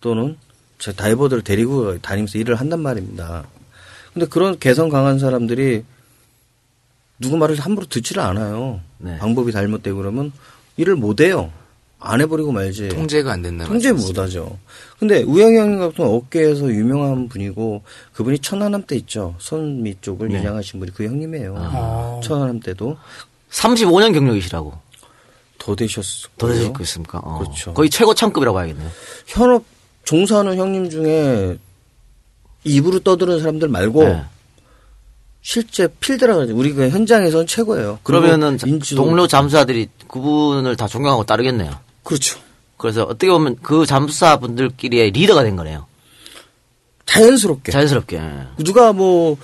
또는 0.00 0.36
제 0.78 0.92
다이버들을 0.92 1.44
데리고 1.44 1.98
다니면서 1.98 2.38
일을 2.38 2.56
한단 2.56 2.80
말입니다. 2.80 3.46
근데 4.12 4.26
그런 4.26 4.58
개성 4.58 4.88
강한 4.88 5.18
사람들이 5.18 5.84
누구 7.18 7.36
말을 7.36 7.58
함부로 7.58 7.86
듣지를 7.86 8.22
않아요. 8.22 8.80
네. 8.98 9.16
방법이 9.18 9.52
잘못되고 9.52 9.96
그러면 9.96 10.32
일을 10.76 10.96
못 10.96 11.20
해요. 11.20 11.52
안 12.04 12.20
해버리고 12.20 12.50
말지. 12.50 12.88
통제가 12.88 13.32
안 13.32 13.42
된다. 13.42 13.64
통제 13.64 13.92
못 13.92 14.18
하죠. 14.18 14.58
근데 14.98 15.22
우영이 15.22 15.56
형님 15.56 15.78
같은 15.78 16.04
업계에서 16.04 16.68
유명한 16.68 17.28
분이고 17.28 17.82
그분이 18.12 18.40
천안함 18.40 18.84
때 18.86 18.96
있죠. 18.96 19.36
선미 19.38 19.96
쪽을 20.00 20.28
네. 20.28 20.40
일양하신 20.40 20.80
분이 20.80 20.92
그 20.94 21.04
형님이에요. 21.04 22.20
천안함 22.24 22.58
때도 22.60 22.96
35년 23.50 24.12
경력이시라고. 24.12 24.72
더 25.58 25.76
되셨을 25.76 26.28
더 26.38 26.52
있습니까? 26.80 27.20
어. 27.22 27.38
그렇죠. 27.38 27.72
거의 27.72 27.88
최고 27.88 28.14
참급이라고 28.14 28.56
봐야겠네요. 28.56 28.90
현업 29.28 29.64
종사하는 30.02 30.56
형님 30.56 30.90
중에 30.90 31.56
입으로 32.64 33.00
떠드는 33.00 33.40
사람들 33.40 33.68
말고 33.68 34.04
네. 34.04 34.22
실제 35.40 35.88
필드라고 36.00 36.42
하죠. 36.42 36.56
우리 36.56 36.72
그 36.72 36.88
현장에서는 36.88 37.46
최고예요. 37.46 37.98
그러면은 38.04 38.58
자- 38.58 38.66
인지도- 38.66 38.96
동료 38.96 39.26
잠수사들이 39.26 39.88
그분을 40.08 40.76
다 40.76 40.86
존경하고 40.86 41.24
따르겠네요. 41.24 41.72
그렇죠. 42.04 42.38
그래서 42.76 43.02
어떻게 43.04 43.28
보면 43.30 43.56
그 43.62 43.84
잠수사 43.86 44.38
분들끼리의 44.38 45.10
리더가 45.12 45.42
된 45.42 45.56
거네요. 45.56 45.86
자연스럽게. 47.06 47.72
자연스럽게. 47.72 48.20
누가 48.58 48.92
뭐 48.92 49.36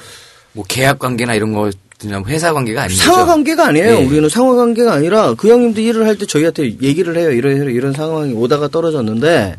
뭐 0.55 0.65
계약 0.67 0.99
관계나 0.99 1.35
이런 1.35 1.53
거 1.53 1.71
그냥 2.01 2.25
회사 2.27 2.53
관계가 2.53 2.83
아니죠. 2.85 3.01
상하 3.05 3.27
관계가 3.27 3.67
아니에요. 3.69 3.87
예. 4.01 4.05
우리는 4.05 4.29
상하 4.29 4.55
관계가 4.57 4.93
아니라 4.95 5.35
그 5.35 5.49
형님도 5.51 5.81
일을 5.81 6.07
할 6.07 6.17
때 6.17 6.27
저희한테 6.27 6.65
얘기를 6.81 7.17
해요. 7.17 7.31
이런, 7.31 7.71
이런 7.71 7.93
상황이 7.93 8.33
오다가 8.33 8.67
떨어졌는데 8.69 9.57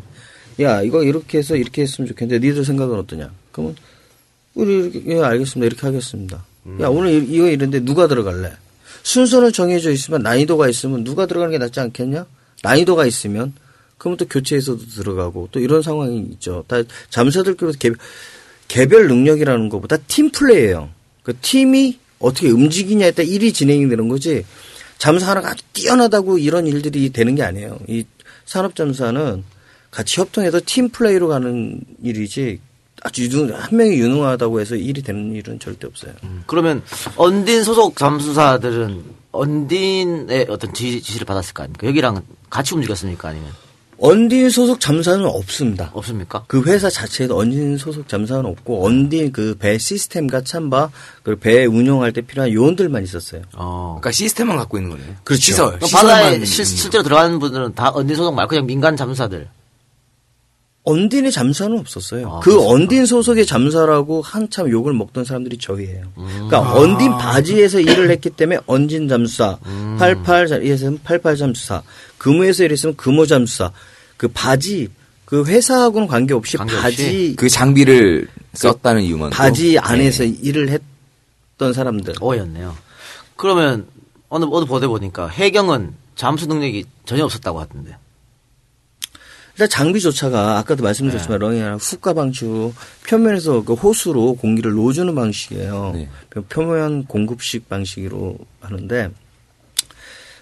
야 0.60 0.82
이거 0.82 1.02
이렇게 1.02 1.38
해서 1.38 1.56
이렇게 1.56 1.82
했으면 1.82 2.08
좋겠는데 2.08 2.46
니들 2.46 2.64
생각은 2.64 2.98
어떠냐? 2.98 3.30
그러면 3.52 3.76
우리 4.54 4.74
이렇게 4.90 5.02
예 5.06 5.20
알겠습니다. 5.22 5.66
이렇게 5.66 5.86
하겠습니다. 5.86 6.44
야 6.80 6.88
오늘 6.88 7.12
이- 7.12 7.34
이거 7.36 7.48
이런데 7.48 7.80
누가 7.80 8.06
들어갈래? 8.06 8.52
순서는 9.02 9.52
정해져 9.52 9.90
있으면 9.90 10.22
난이도가 10.22 10.68
있으면 10.68 11.04
누가 11.04 11.26
들어가는 11.26 11.50
게 11.52 11.58
낫지 11.58 11.80
않겠냐? 11.80 12.26
난이도가 12.62 13.06
있으면 13.06 13.54
그러면 13.96 14.16
또 14.18 14.26
교체해서도 14.26 14.84
들어가고 14.86 15.48
또 15.52 15.60
이런 15.60 15.80
상황이 15.82 16.18
있죠. 16.32 16.64
다 16.68 16.82
잠수사들끼리 17.08 17.72
개, 17.78 17.90
개별 18.68 19.08
능력이라는 19.08 19.68
것보다 19.70 19.96
팀 20.06 20.30
플레이예요. 20.30 20.90
그 21.22 21.34
팀이 21.40 21.98
어떻게 22.18 22.50
움직이냐에 22.50 23.12
따라 23.12 23.26
일이 23.26 23.52
진행이 23.52 23.88
되는 23.88 24.08
거지. 24.08 24.44
잠수 24.98 25.24
하나가 25.26 25.50
아주 25.52 25.62
뛰어나다고 25.72 26.36
이런 26.36 26.66
일들이 26.66 27.08
되는 27.10 27.34
게 27.34 27.42
아니에요. 27.42 27.78
이 27.88 28.04
산업 28.44 28.76
잠수사는 28.76 29.42
같이 29.90 30.20
협동해서 30.20 30.60
팀 30.64 30.88
플레이로 30.88 31.28
가는 31.28 31.80
일이지 32.02 32.60
아주 33.02 33.24
유능, 33.24 33.54
한 33.54 33.76
명이 33.76 33.96
유능하다고 33.98 34.60
해서 34.60 34.74
일이 34.76 35.02
되는 35.02 35.34
일은 35.34 35.58
절대 35.58 35.86
없어요. 35.86 36.12
그러면 36.46 36.82
언딘 37.16 37.64
소속 37.64 37.96
잠수사들은 37.96 39.02
언딘의 39.32 40.46
어떤 40.50 40.72
지- 40.74 41.00
지시를 41.02 41.24
받았을 41.24 41.54
거 41.54 41.62
아닙니까? 41.62 41.86
여기랑 41.86 42.22
같이 42.50 42.74
움직였습니까? 42.74 43.28
아니면 43.28 43.48
언딘 44.02 44.48
소속 44.50 44.80
잠수사는 44.80 45.24
없습니다. 45.26 45.90
없습니까? 45.92 46.44
그 46.46 46.62
회사 46.64 46.88
자체에도 46.88 47.36
언딘 47.38 47.76
소속 47.78 48.08
잠수사는 48.08 48.44
없고 48.46 48.84
언딘 48.86 49.30
그 49.32 49.54
배 49.58 49.76
시스템과 49.78 50.40
chamber 50.42 50.90
그배 51.22 51.66
운영할 51.66 52.12
때 52.12 52.20
필요한 52.22 52.50
요원들만 52.52 53.02
있었어요. 53.04 53.42
어. 53.56 53.98
그러니까 54.00 54.12
시스템만 54.12 54.56
갖고 54.56 54.78
있는 54.78 54.90
거네요. 54.90 55.16
그렇죠. 55.24 55.42
시설. 55.42 55.72
바다에 55.78 55.86
시설만 55.86 56.44
실, 56.46 56.64
실제로 56.64 57.02
들어가는 57.04 57.38
분들은 57.38 57.74
다 57.74 57.90
언딘 57.94 58.16
소속 58.16 58.34
말고 58.34 58.48
그냥 58.50 58.66
민간 58.66 58.96
잠수사들. 58.96 59.48
언딘의 60.84 61.30
잠수사는 61.30 61.78
없었어요. 61.78 62.26
아, 62.26 62.40
그 62.40 62.50
그렇습니까? 62.50 62.74
언딘 62.74 63.06
소속의 63.06 63.46
잠수사라고 63.46 64.22
한참 64.22 64.70
욕을 64.70 64.94
먹던 64.94 65.24
사람들이 65.24 65.58
저희예요. 65.58 66.04
음. 66.16 66.26
그러니까 66.48 66.58
아. 66.58 66.74
언딘 66.74 67.10
바지에서 67.10 67.80
일을 67.80 68.10
했기 68.10 68.30
때문에 68.30 68.60
언진 68.66 69.06
잠수사, 69.08 69.58
음. 69.66 69.98
88에서는 70.00 71.00
88 71.04 71.36
잠수사, 71.36 71.82
금호에서 72.18 72.64
일했으면 72.64 72.96
금호 72.96 73.26
잠수사. 73.26 73.72
그 74.16 74.28
바지 74.28 74.88
그 75.24 75.44
회사하고는 75.44 76.08
관계없이 76.08 76.56
관계없이? 76.56 76.82
바지 76.82 77.34
그 77.36 77.48
장비를 77.48 78.26
썼다는 78.54 79.02
이유만. 79.02 79.30
바지 79.30 79.78
안에서 79.78 80.24
네. 80.24 80.36
일을 80.42 80.70
했던 80.70 81.72
사람들. 81.72 82.14
오였네요. 82.20 82.76
그러면 83.36 83.86
어느 84.28 84.44
어느 84.50 84.64
보도에 84.64 84.88
보니까 84.88 85.28
해경은 85.28 85.94
잠수 86.16 86.46
능력이 86.46 86.84
전혀 87.04 87.24
없었다고 87.24 87.60
하던데. 87.60 87.96
일단 89.60 89.68
장비조차가 89.68 90.56
아까도 90.56 90.82
말씀드렸지만 90.82 91.38
네. 91.38 91.46
렁이나 91.46 91.76
후가 91.76 92.14
방출 92.14 92.72
표면에서 93.06 93.62
그 93.62 93.74
호수로 93.74 94.36
공기를 94.36 94.72
놓아주는 94.72 95.14
방식이에요. 95.14 95.92
네. 95.94 96.08
표면 96.48 97.04
공급식 97.04 97.68
방식으로 97.68 98.38
하는데 98.60 99.10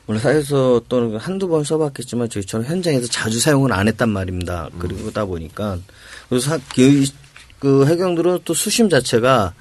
물론 0.06 0.22
사에서 0.22 0.82
또는 0.88 1.16
한두 1.16 1.48
번 1.48 1.64
써봤겠지만 1.64 2.30
저희처럼 2.30 2.64
현장에서 2.66 3.08
자주 3.08 3.40
사용은 3.40 3.72
안 3.72 3.88
했단 3.88 4.08
말입니다. 4.08 4.68
음. 4.74 4.78
그러다 4.78 5.24
보니까 5.24 5.78
그래서 6.28 6.50
사- 6.50 6.60
그, 6.72 7.04
그 7.58 7.86
해경들은 7.88 8.40
또 8.44 8.54
수심 8.54 8.88
자체가 8.88 9.52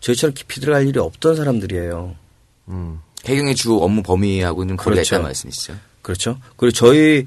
저희처럼 0.00 0.32
깊이 0.32 0.58
들어갈 0.62 0.88
일이 0.88 0.98
없던 0.98 1.36
사람들이에요. 1.36 2.16
음. 2.68 3.00
해경의 3.26 3.56
주 3.56 3.76
업무 3.76 4.02
범위하고는 4.02 4.78
거리가 4.78 4.94
그렇죠. 4.94 5.16
있다는 5.16 5.24
말씀이시죠. 5.24 5.74
그렇죠. 6.00 6.38
그리고 6.56 6.72
저희 6.72 7.26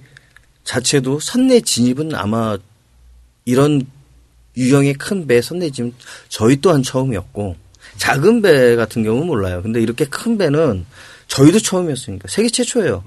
자체도 0.69 1.19
선내 1.19 1.62
진입은 1.62 2.13
아마 2.13 2.55
이런 3.43 3.88
유형의 4.55 4.93
큰 4.93 5.25
배 5.25 5.41
선내 5.41 5.71
진입 5.71 5.95
저희 6.27 6.62
또한 6.62 6.84
처음이었고 6.84 7.55
작은 7.97 8.43
배 8.43 8.75
같은 8.75 9.01
경우는 9.03 9.25
몰라요. 9.25 9.63
근데 9.63 9.82
이렇게 9.82 10.05
큰 10.05 10.38
배는 10.38 10.86
저희도 11.27 11.58
처음이었으니까 11.60 12.27
세계 12.29 12.49
최초예요. 12.49 13.03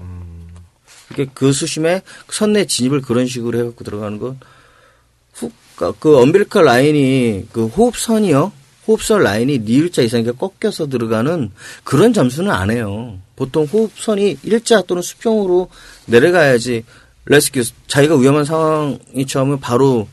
이렇게 1.09 1.31
그 1.33 1.53
수심에 1.53 2.01
선내 2.29 2.65
진입을 2.65 3.01
그런 3.01 3.27
식으로 3.27 3.57
해갖고 3.59 3.85
들어가는 3.85 4.19
건 4.19 4.39
후, 5.33 5.49
그 5.99 6.17
엄빌리컬 6.17 6.65
라인이 6.65 7.47
그 7.53 7.67
호흡선이요. 7.67 8.51
호흡선 8.87 9.23
라인이 9.23 9.59
니을자 9.59 10.01
이상이니까 10.01 10.37
꺾여서 10.37 10.87
들어가는 10.87 11.51
그런 11.85 12.11
잠수는 12.11 12.51
안 12.51 12.71
해요. 12.71 13.17
보통 13.37 13.63
호흡선이 13.63 14.39
일자 14.43 14.81
또는 14.81 15.01
수평으로 15.01 15.69
내려가야지 16.07 16.83
레스큐 17.25 17.63
자기가 17.87 18.17
위험한 18.17 18.45
상황이 18.45 19.25
처음에 19.27 19.57
바로 19.59 20.07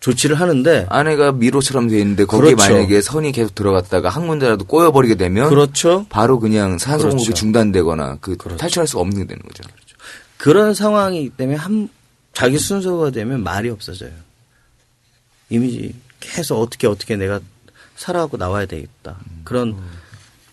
조치를 0.00 0.38
하는데 0.38 0.86
안에가 0.88 1.32
미로처럼 1.32 1.88
돼 1.88 1.98
있는데 1.98 2.24
거기에 2.24 2.54
그렇죠. 2.54 2.72
만약에 2.72 3.00
선이 3.00 3.32
계속 3.32 3.54
들어갔다가 3.54 4.08
한 4.08 4.28
군데라도 4.28 4.64
꼬여버리게 4.64 5.16
되면 5.16 5.48
그렇죠. 5.48 6.06
바로 6.08 6.38
그냥 6.38 6.78
산소 6.78 7.08
그렇죠. 7.08 7.16
공급이 7.16 7.34
중단되거나 7.34 8.18
그 8.20 8.36
탈출할 8.36 8.86
수가 8.86 9.00
없는 9.00 9.22
게 9.22 9.26
되는 9.26 9.42
거죠. 9.42 9.64
그런 10.36 10.72
상황이기 10.72 11.30
때문에 11.30 11.56
한 11.56 11.88
자기 12.32 12.58
순서가 12.58 13.10
되면 13.10 13.42
말이 13.42 13.68
없어져요. 13.70 14.12
이미지 15.50 15.94
계속 16.20 16.60
어떻게 16.60 16.86
어떻게 16.86 17.16
내가 17.16 17.40
살아가고 17.96 18.36
나와야 18.36 18.66
되겠다. 18.66 19.16
그런 19.42 19.76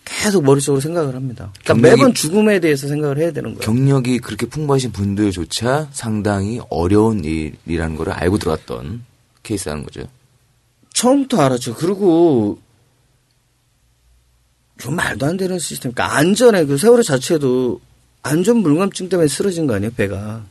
계속 0.06 0.44
머릿속으로 0.44 0.80
생각을 0.80 1.14
합니다. 1.14 1.52
그러니까 1.64 1.88
매번 1.88 2.14
죽음에 2.14 2.60
대해서 2.60 2.86
생각을 2.86 3.18
해야 3.18 3.32
되는 3.32 3.50
거예요. 3.54 3.60
경력이 3.60 4.20
그렇게 4.20 4.46
풍부하신 4.46 4.92
분들조차 4.92 5.88
상당히 5.92 6.60
어려운 6.70 7.24
일이라는 7.24 7.96
걸 7.96 8.10
알고 8.10 8.38
들어갔던 8.38 9.04
케이스라는 9.42 9.82
거죠. 9.82 10.08
처음부터 10.94 11.42
알았죠. 11.42 11.74
그리고 11.74 12.58
좀 14.78 14.94
말도 14.94 15.26
안 15.26 15.36
되는 15.36 15.58
시스템. 15.58 15.92
그러니까 15.92 16.16
안전에 16.16 16.64
그 16.66 16.78
세월호 16.78 17.02
자체도 17.02 17.80
안전 18.22 18.62
불감증 18.62 19.08
때문에 19.08 19.28
쓰러진 19.28 19.66
거 19.66 19.74
아니에요, 19.74 19.92
배가. 19.96 20.44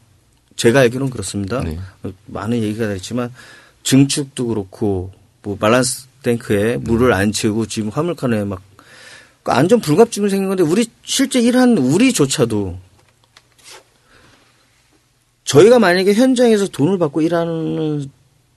제가 0.57 0.81
알기로는 0.81 1.11
그렇습니다. 1.11 1.61
네. 1.63 1.79
어, 2.03 2.11
많은 2.25 2.61
얘기가 2.61 2.87
됐지만 2.87 3.33
증축도 3.83 4.47
그렇고 4.47 5.11
뭐 5.41 5.57
밸런스 5.57 6.07
탱크에 6.23 6.77
물을 6.77 7.13
안 7.13 7.31
채우고 7.31 7.67
지금 7.67 7.89
화물칸에 7.89 8.43
막 8.43 8.61
그 9.45 9.51
안전 9.51 9.79
불감증이 9.79 10.27
생긴 10.27 10.47
건데 10.47 10.63
우리 10.63 10.88
실제 11.03 11.39
일한 11.39 11.77
우리조차도 11.77 12.79
저희가 15.43 15.77
만약에 15.77 16.15
현장에서 16.15 16.67
돈을 16.67 16.97
받고 16.97 17.21
일하는 17.21 18.10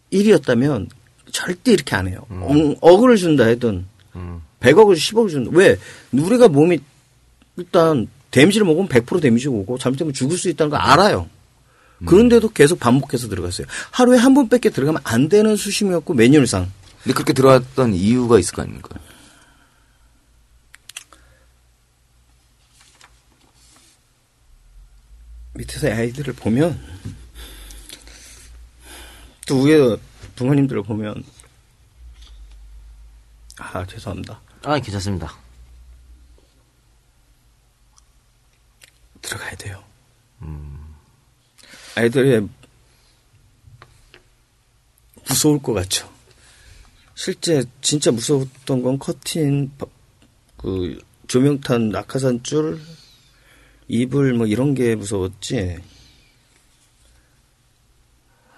일이었다면 0.09 0.88
절대 1.31 1.72
이렇게 1.72 1.94
안 1.94 2.09
해요. 2.09 2.24
어, 2.31 2.74
억을 2.81 3.18
준다 3.18 3.44
해든 3.44 3.85
100억을 4.61 4.94
10억을 4.96 5.29
준다. 5.29 5.51
왜? 5.53 5.77
우리가 6.12 6.48
몸이 6.48 6.79
일단 7.59 8.09
데미지를 8.31 8.66
먹으면 8.66 8.88
100% 8.88 9.20
데미지 9.20 9.48
오고 9.48 9.77
잘못되면 9.77 10.14
죽을 10.14 10.38
수 10.38 10.48
있다는 10.48 10.70
거 10.70 10.79
알아요. 10.79 11.29
그런데도 12.07 12.48
계속 12.48 12.81
반복해서 12.81 13.29
들어갔어요. 13.29 13.66
하루에 13.90 14.16
한 14.16 14.33
번밖에 14.33 14.70
들어가면 14.70 15.03
안 15.05 15.29
되는 15.29 15.55
수심이었고 15.55 16.14
매뉴얼상. 16.14 16.66
근데 17.03 17.12
그렇게 17.12 17.35
들어갔던 17.35 17.92
이유가 17.92 18.38
있을 18.38 18.55
거 18.55 18.62
아닙니까? 18.62 18.98
밑에서 25.59 25.88
아이들을 25.88 26.35
보면 26.35 26.81
또 29.49 29.62
위에 29.62 29.97
부모님들을 30.37 30.85
보면 30.85 31.25
아 33.59 33.85
죄송합니다. 33.87 34.40
아, 34.62 34.79
괜찮습니다. 34.79 35.37
들어가야 39.21 39.57
돼요. 39.57 39.83
아이들이 41.97 42.47
무서울 45.29 45.61
것 45.61 45.73
같죠. 45.73 46.09
실제 47.16 47.64
진짜 47.81 48.12
무서웠던 48.12 48.83
건 48.85 48.99
커튼, 49.01 49.73
바- 49.77 49.87
그 50.57 51.03
조명탄, 51.27 51.88
낙하산 51.88 52.44
줄, 52.44 52.81
이불 53.88 54.35
뭐 54.35 54.46
이런 54.46 54.74
게 54.74 54.94
무서웠지. 54.94 55.79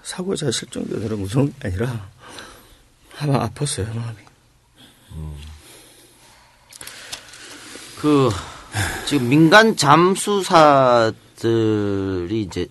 사고자 0.03 0.51
실종자들은 0.51 1.21
무서운 1.21 1.55
게 1.59 1.69
아니라 1.69 2.11
아마 3.19 3.49
아팠어요 3.49 3.95
마음이. 3.95 4.19
그 8.01 8.31
지금 9.07 9.29
민간 9.29 9.77
잠수사들이 9.77 11.13
이제 12.43 12.67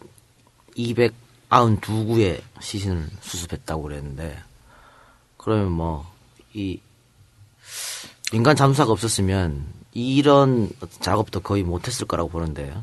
292구의 0.76 2.42
시신을 2.60 3.10
수습했다고 3.22 3.84
그랬는데 3.84 4.44
그러면 5.38 5.72
뭐 5.72 6.20
이 6.54 6.80
민간 8.32 8.56
잠수사가 8.56 8.92
없었으면 8.92 9.66
이런 9.94 10.70
작업도 11.00 11.40
거의 11.42 11.64
못했을 11.64 12.08
거라고 12.08 12.30
보는데 12.30 12.74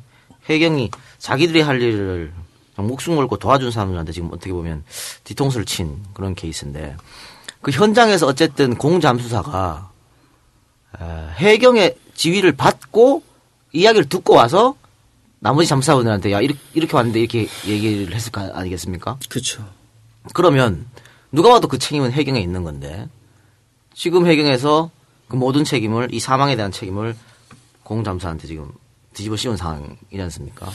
해경이 0.48 0.90
자기들이 1.18 1.60
할 1.60 1.80
일을 1.80 2.32
목숨 2.76 3.16
걸고 3.16 3.38
도와준 3.38 3.70
사람들한테 3.70 4.12
지금 4.12 4.28
어떻게 4.32 4.52
보면 4.52 4.84
뒤통수를 5.24 5.64
친 5.64 6.02
그런 6.12 6.34
케이스인데 6.34 6.96
그 7.62 7.70
현장에서 7.70 8.26
어쨌든 8.26 8.76
공 8.76 9.00
잠수사가 9.00 9.90
에, 11.00 11.04
해경의 11.36 11.96
지휘를 12.14 12.52
받고 12.52 13.22
이야기를 13.72 14.08
듣고 14.08 14.34
와서 14.34 14.76
나머지 15.38 15.68
잠수사분들한테 15.68 16.32
야 16.32 16.40
이렇게, 16.40 16.58
이렇게 16.74 16.96
왔는데 16.96 17.20
이렇게 17.20 17.48
얘기를 17.66 18.14
했을 18.14 18.32
거 18.32 18.40
아니겠습니까? 18.40 19.18
그렇죠. 19.28 19.64
그러면 20.32 20.86
누가 21.30 21.50
봐도 21.50 21.68
그 21.68 21.78
책임은 21.78 22.12
해경에 22.12 22.40
있는 22.40 22.62
건데 22.62 23.08
지금 23.94 24.26
해경에서 24.26 24.90
그 25.28 25.36
모든 25.36 25.64
책임을 25.64 26.12
이 26.12 26.20
사망에 26.20 26.56
대한 26.56 26.70
책임을 26.70 27.16
공잠수한테 27.82 28.46
지금 28.46 28.72
뒤집어 29.14 29.36
씌운 29.36 29.56
상황이지 29.56 30.20
않습니까? 30.20 30.70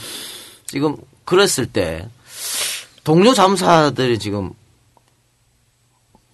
지금 0.66 0.96
그랬을 1.24 1.66
때 1.66 2.08
동료 3.04 3.34
잠수사들이 3.34 4.18
지금 4.18 4.52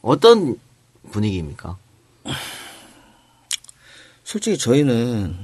어떤 0.03 0.59
분위기입니까? 1.11 1.77
솔직히 4.25 4.59
저희는 4.59 5.37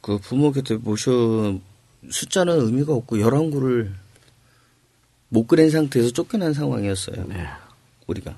그 0.00 0.18
부모 0.18 0.52
곁에 0.52 0.76
모셔 0.76 1.58
숫자는 2.10 2.60
의미가 2.60 2.92
없고 2.92 3.16
11구를 3.16 3.92
못 5.28 5.46
그린 5.46 5.70
상태에서 5.70 6.10
쫓겨난 6.10 6.52
상황이었어요. 6.52 7.24
네. 7.28 7.46
우리가. 8.06 8.36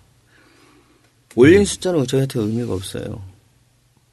올린 1.37 1.65
숫자는 1.65 2.07
저희한테 2.07 2.41
의미가 2.41 2.73
없어요. 2.73 3.23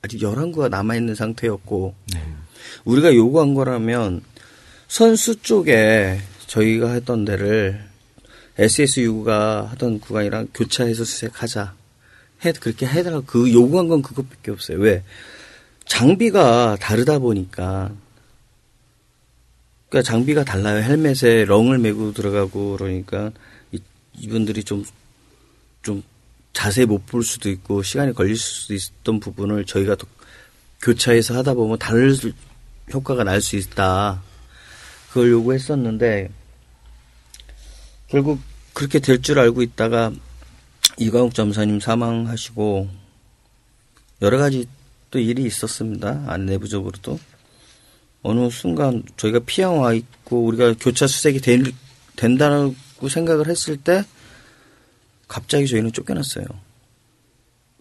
아직 0.01 0.19
11구가 0.19 0.69
남아있는 0.69 1.15
상태였고, 1.15 1.93
우리가 2.85 3.13
요구한 3.15 3.53
거라면 3.53 4.21
선수 4.87 5.41
쪽에 5.41 6.19
저희가 6.47 6.91
했던 6.93 7.23
데를 7.25 7.83
SSU가 8.57 9.67
하던 9.71 9.99
구간이랑 9.99 10.49
교차해서 10.53 11.05
수색하자. 11.05 11.75
해, 12.43 12.51
그렇게 12.53 12.87
해달라고 12.87 13.25
그 13.25 13.53
요구한 13.53 13.87
건 13.87 14.01
그것밖에 14.01 14.51
없어요. 14.51 14.79
왜? 14.79 15.03
장비가 15.85 16.77
다르다 16.79 17.19
보니까 17.19 17.91
그러니까 19.89 20.09
장비가 20.09 20.43
달라요. 20.43 20.81
헬멧에 20.81 21.45
렁을 21.45 21.77
메고 21.77 22.13
들어가고 22.13 22.77
그러니까 22.77 23.31
이, 23.71 23.79
이분들이 24.17 24.63
좀 24.63 24.83
좀 25.81 26.03
자세히 26.53 26.85
못 26.85 27.05
볼 27.05 27.23
수도 27.23 27.49
있고 27.49 27.81
시간이 27.83 28.13
걸릴 28.13 28.35
수도 28.37 28.73
있었던 28.73 29.19
부분을 29.19 29.65
저희가 29.65 29.95
또 29.95 30.05
교차해서 30.81 31.35
하다 31.37 31.53
보면 31.53 31.77
다를 31.79 32.13
수- 32.13 32.31
효과가 32.93 33.23
날 33.23 33.39
수 33.41 33.55
있다. 33.55 34.21
그걸 35.09 35.31
요구했었는데 35.31 36.29
결국 38.09 38.39
그렇게 38.73 38.99
될 38.99 39.21
줄 39.21 39.39
알고 39.39 39.61
있다가 39.61 40.11
이광욱 40.97 41.33
점사님 41.33 41.79
사망하시고 41.79 42.89
여러 44.21 44.37
가지 44.37 44.67
또 45.09 45.19
일이 45.19 45.43
있었습니다. 45.45 46.23
안 46.27 46.45
내부적으로도 46.45 47.19
어느 48.23 48.49
순간 48.49 49.03
저희가 49.17 49.39
피양 49.45 49.79
와 49.81 49.93
있고 49.93 50.45
우리가 50.45 50.73
교차 50.79 51.07
수색이 51.07 51.39
된, 51.39 51.65
된다고 52.15 52.75
생각을 53.09 53.47
했을 53.47 53.77
때 53.77 54.03
갑자기 55.31 55.65
저희는 55.65 55.93
쫓겨났어요. 55.93 56.43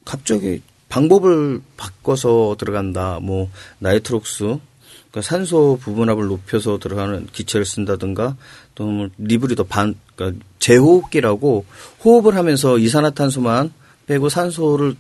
갑자기 0.04 0.62
방법을 0.88 1.60
바꿔서 1.76 2.54
들어간다. 2.56 3.18
뭐 3.20 3.50
nitrox 3.81 4.44
그러니까 4.44 5.22
산소 5.22 5.76
부분압을 5.82 6.26
높여서 6.28 6.78
들어가는 6.78 7.26
기체를 7.32 7.66
쓴다든가 7.66 8.36
또는 8.76 9.10
rebreather 9.18 9.64
반, 9.64 9.96
그러니까 10.14 10.44
재호흡기라고 10.61 11.64
호흡을 12.04 12.36
하면서 12.36 12.78
이산화탄소만 12.78 13.72
빼고 14.06 14.28
산소를 14.28 14.94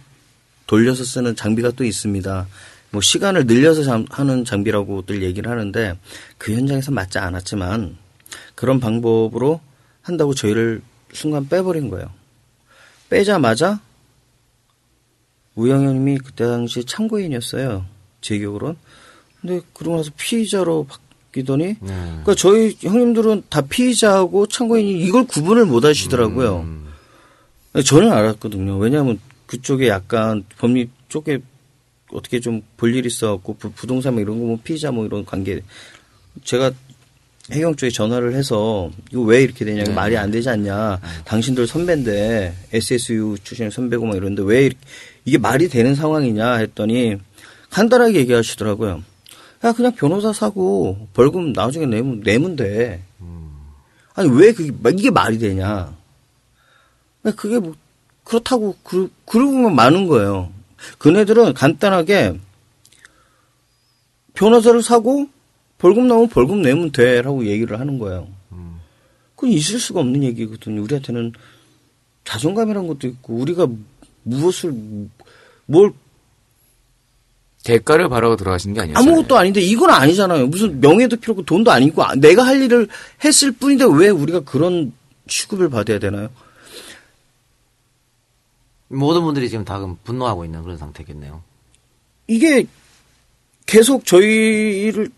돌려서 0.66 1.04
쓰는 1.04 1.36
장비가 1.36 1.70
또 1.70 1.84
있습니다. 1.84 2.48
뭐 2.90 3.00
시간을 3.00 3.46
늘려서 3.46 3.84
잠- 3.84 4.06
하는 4.10 4.44
장비라고들 4.44 5.22
얘기를 5.22 5.48
하는데 5.48 5.96
그 6.36 6.52
현장에서 6.52 6.90
맞지 6.90 7.18
않았지만 7.18 7.96
그런 8.56 8.80
방법으로 8.80 9.60
한다고 10.02 10.34
저희를 10.34 10.82
순간 11.12 11.48
빼버린 11.48 11.88
거예요. 11.90 12.10
빼자마자 13.10 13.80
우영현님이 15.56 16.18
그때 16.18 16.44
당시 16.46 16.84
참고인이었어요. 16.84 17.84
제 18.20 18.38
기억으로는. 18.38 18.76
근데 19.40 19.60
그러고 19.74 19.96
나서 19.98 20.10
피의자로 20.16 20.86
바뀌더니 20.86 21.76
그러니까 21.80 22.34
저희 22.34 22.76
형님들은 22.80 23.44
다 23.48 23.60
피의자하고 23.62 24.46
참고인이 24.46 25.00
이걸 25.04 25.26
구분을 25.26 25.66
못 25.66 25.84
하시더라고요. 25.84 26.66
저는 27.84 28.12
알았거든요. 28.12 28.78
왜냐하면 28.78 29.18
그쪽에 29.46 29.88
약간 29.88 30.44
법리 30.58 30.88
쪽에 31.08 31.40
어떻게 32.12 32.40
좀 32.40 32.62
볼 32.76 32.94
일이 32.94 33.06
있어갖고 33.08 33.54
부- 33.56 33.70
부동산 33.72 34.14
뭐 34.14 34.22
이런 34.22 34.38
거 34.40 34.44
뭐 34.46 34.58
피의자 34.62 34.90
뭐 34.90 35.06
이런 35.06 35.24
관계 35.24 35.60
제가 36.44 36.72
해경 37.52 37.74
쪽에 37.76 37.90
전화를 37.90 38.34
해서 38.34 38.90
이거 39.10 39.22
왜 39.22 39.42
이렇게 39.42 39.64
되냐 39.64 39.82
이거 39.82 39.92
말이 39.92 40.16
안 40.16 40.30
되지 40.30 40.48
않냐 40.48 41.00
당신들 41.24 41.66
선배인데 41.66 42.54
SSU 42.72 43.36
출신의 43.42 43.70
선배고 43.70 44.06
막 44.06 44.16
이러는데 44.16 44.42
왜 44.42 44.66
이렇게- 44.66 44.78
이게 45.24 45.38
말이 45.38 45.68
되는 45.68 45.94
상황이냐 45.94 46.54
했더니 46.54 47.16
간단하게 47.70 48.14
얘기하시더라고요. 48.20 49.02
야 49.64 49.72
그냥 49.72 49.94
변호사 49.94 50.32
사고 50.32 51.06
벌금 51.12 51.52
나중에 51.52 51.86
내면 51.86 52.20
내면 52.20 52.56
돼. 52.56 53.02
아니 54.14 54.28
왜 54.30 54.52
그게 54.52 54.72
이게 54.96 55.10
말이 55.10 55.38
되냐? 55.38 55.94
그게 57.36 57.58
뭐 57.58 57.74
그렇다고 58.24 58.74
그 58.82 59.10
그러고 59.26 59.52
보면 59.52 59.74
많은 59.74 60.06
거예요. 60.06 60.50
그네들은 60.98 61.54
간단하게 61.54 62.38
변호사를 64.34 64.82
사고 64.82 65.28
벌금 65.80 66.06
나오면 66.06 66.28
벌금 66.28 66.62
내면 66.62 66.92
돼라고 66.92 67.46
얘기를 67.46 67.80
하는 67.80 67.98
거예요. 67.98 68.28
그건 69.34 69.50
있을 69.50 69.78
수가 69.80 70.00
없는 70.00 70.22
얘기거든요. 70.22 70.82
우리한테는 70.82 71.32
자존감이란 72.24 72.86
것도 72.86 73.08
있고 73.08 73.34
우리가 73.36 73.66
무엇을 74.22 74.74
뭘 75.64 75.92
대가를 77.64 78.10
바라고 78.10 78.36
들어가신 78.36 78.74
게 78.74 78.80
아니었어요. 78.82 79.02
아무것도 79.02 79.38
아닌데 79.38 79.60
이건 79.62 79.90
아니잖아요. 79.90 80.46
무슨 80.48 80.80
명예도 80.80 81.16
필요 81.16 81.32
없고 81.32 81.44
돈도 81.44 81.70
아니고 81.70 82.02
아, 82.02 82.14
내가 82.14 82.46
할 82.46 82.60
일을 82.62 82.88
했을 83.24 83.50
뿐인데 83.52 83.86
왜 83.90 84.10
우리가 84.10 84.40
그런 84.40 84.92
취급을 85.26 85.70
받아야 85.70 85.98
되나요? 85.98 86.28
모든 88.88 89.22
분들이 89.22 89.48
지금 89.48 89.64
다 89.64 89.80
분노하고 90.04 90.44
있는 90.44 90.62
그런 90.62 90.76
상태겠네요. 90.76 91.42
이게 92.26 92.66
계속 93.64 94.04
저희를 94.04 95.10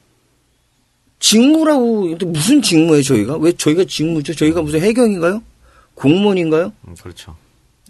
직무라고 1.22 2.16
무슨 2.26 2.60
직무예요 2.60 3.02
저희가? 3.02 3.36
왜 3.36 3.52
저희가 3.52 3.84
직무죠? 3.84 4.34
저희가 4.34 4.60
무슨 4.60 4.80
해경인가요? 4.80 5.40
공무원인가요? 5.94 6.72
음, 6.88 6.96
그렇죠. 7.00 7.36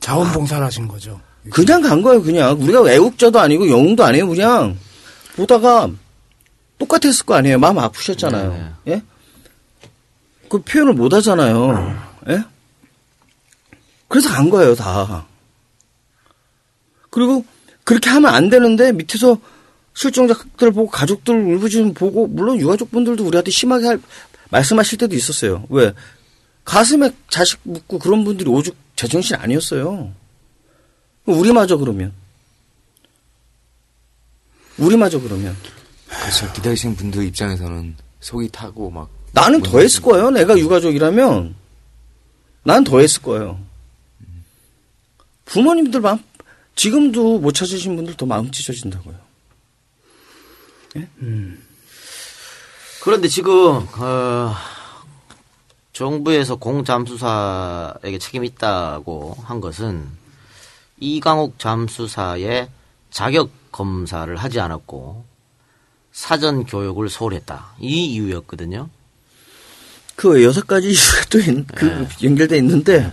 자원봉사를 0.01 0.63
하신 0.65 0.87
거죠. 0.87 1.19
그냥 1.51 1.81
간 1.81 2.03
거예요 2.03 2.23
그냥. 2.23 2.61
우리가 2.61 2.89
애국자도 2.93 3.41
아니고 3.41 3.69
영웅도 3.71 4.05
아니에요 4.05 4.29
그냥. 4.29 4.79
보다가 5.35 5.89
똑같았을 6.79 7.25
거 7.25 7.35
아니에요. 7.35 7.59
마음 7.59 7.79
아프셨잖아요. 7.79 8.77
예? 8.89 9.03
그 10.51 10.61
표현을 10.61 10.93
못 10.93 11.15
하잖아요. 11.15 11.99
예? 12.29 12.45
그래서 14.09 14.29
간 14.29 14.51
거예요 14.51 14.75
다. 14.75 15.27
그리고 17.09 17.47
그렇게 17.85 18.11
하면 18.11 18.35
안 18.35 18.51
되는데 18.51 18.93
밑에서 18.93 19.39
실종자들 19.95 20.73
보고 20.73 20.89
가족들 20.89 21.35
울부짖음 21.35 21.95
보고 21.95 22.27
물론 22.27 22.59
유가족분들도 22.59 23.25
우리한테 23.25 23.51
심하게 23.51 23.87
할, 23.89 24.01
말씀하실 24.51 24.99
때도 24.99 25.15
있었어요. 25.15 25.65
왜 25.69 25.93
가슴에 26.65 27.11
자식 27.31 27.59
묻고 27.65 27.99
그런 27.99 28.25
분들이 28.25 28.49
오죽 28.49 28.77
제정신 28.97 29.37
아니었어요. 29.37 30.13
우리마저 31.27 31.77
그러면 31.77 32.13
우리마저 34.79 35.21
그러면 35.21 35.57
그렇죠. 36.09 36.53
기다리시는 36.53 36.97
분들 36.97 37.25
입장에서는 37.25 37.97
속이 38.21 38.49
타고 38.51 38.91
막 38.91 39.09
나는 39.33 39.63
더 39.63 39.81
했을 39.81 40.03
거예요. 40.03 40.31
내가 40.31 40.59
유가족이라면 40.59 41.55
난 42.65 42.85
더 42.85 43.01
했을 43.01 43.23
거예요. 43.23 43.59
부모님들 45.45 46.01
마음 46.01 46.19
지금도 46.77 47.39
못 47.41 47.53
찾으신 47.53 47.97
분들 47.97 48.15
더 48.15 48.25
마음 48.25 48.51
찢어진다고요. 48.51 49.32
그런데 53.03 53.29
지금 53.29 53.87
어, 53.99 54.55
정부에서 55.93 56.57
공 56.57 56.85
잠수사에게 56.85 58.19
책임이 58.19 58.47
있다고 58.49 59.37
한 59.43 59.61
것은 59.61 60.07
이강욱 60.99 61.59
잠수사의 61.59 62.69
자격 63.11 63.51
검사를 63.73 64.35
하지 64.37 64.61
않았고 64.61 65.25
사전 66.13 66.65
교육을 66.65 67.09
소홀 67.09 67.35
했다. 67.35 67.75
이 67.81 68.07
이유였거든요. 68.13 68.89
그 70.15 70.45
여섯 70.45 70.67
가지 70.67 70.89
이유가 70.89 71.25
또 71.31 71.39
있, 71.39 71.67
그 71.75 71.85
네. 71.85 72.09
연결돼 72.23 72.57
있는데 72.59 73.11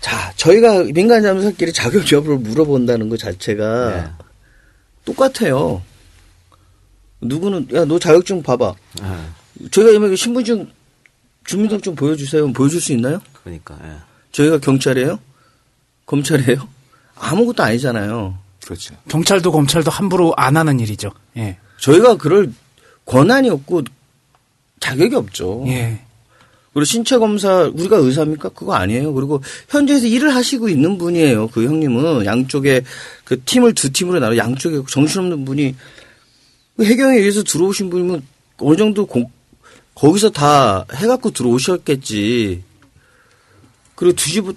자 0.00 0.32
저희가 0.36 0.84
민간 0.92 1.22
잠수사끼리 1.22 1.72
자격 1.72 2.10
여부를 2.10 2.38
물어본다는 2.38 3.08
것 3.08 3.18
자체가 3.18 3.90
네. 3.90 4.24
똑같아요. 5.04 5.82
누구는 7.24 7.68
야 7.74 7.84
너 7.84 7.98
자격증 7.98 8.42
봐봐. 8.42 8.74
예, 9.02 9.68
저희가 9.70 9.92
이미 9.92 10.16
신분증 10.16 10.70
주민등록증 11.44 11.94
보여주세요. 11.94 12.52
보여줄 12.52 12.80
수 12.80 12.92
있나요? 12.92 13.20
그러니까 13.42 13.78
예. 13.84 13.96
저희가 14.32 14.58
경찰이에요? 14.58 15.18
검찰이에요? 16.06 16.68
아무것도 17.16 17.62
아니잖아요. 17.62 18.38
그렇죠. 18.64 18.94
경찰도 19.08 19.52
검찰도 19.52 19.90
함부로 19.90 20.32
안 20.36 20.56
하는 20.56 20.80
일이죠. 20.80 21.10
예. 21.36 21.58
저희가 21.80 22.16
그럴 22.16 22.52
권한이 23.04 23.50
없고 23.50 23.82
자격이 24.80 25.14
없죠. 25.14 25.64
예. 25.68 26.00
그리고 26.72 26.84
신체 26.86 27.18
검사 27.18 27.70
우리가 27.72 27.98
의사입니까? 27.98 28.48
그거 28.48 28.74
아니에요. 28.74 29.14
그리고 29.14 29.40
현지에서 29.68 30.06
일을 30.06 30.34
하시고 30.34 30.68
있는 30.68 30.98
분이에요. 30.98 31.48
그 31.48 31.64
형님은 31.64 32.24
양쪽에 32.26 32.82
그 33.24 33.40
팀을 33.44 33.74
두 33.74 33.92
팀으로 33.92 34.18
나눠 34.18 34.36
양쪽에 34.36 34.82
정신없는 34.90 35.44
분이 35.44 35.72
그 35.72 35.93
해경에 36.80 37.18
의해서 37.18 37.42
들어오신 37.42 37.90
분이면 37.90 38.22
어느 38.58 38.76
정도 38.76 39.06
공- 39.06 39.30
거기서 39.94 40.30
다 40.30 40.84
해갖고 40.92 41.30
들어오셨겠지. 41.30 42.62
그리고 43.94 44.16
뒤집어 44.16 44.52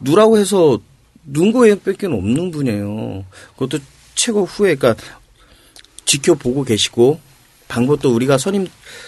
누라고 0.00 0.38
해서 0.38 0.78
눈 1.24 1.52
거에밖에 1.52 2.06
없는 2.06 2.50
분이에요. 2.52 3.24
그것도 3.54 3.82
최고 4.14 4.44
후에 4.44 4.76
그러니까 4.76 5.02
지켜보고 6.04 6.64
계시고 6.64 7.20
방법도 7.68 8.14
우리가 8.14 8.38
선임 8.38 8.66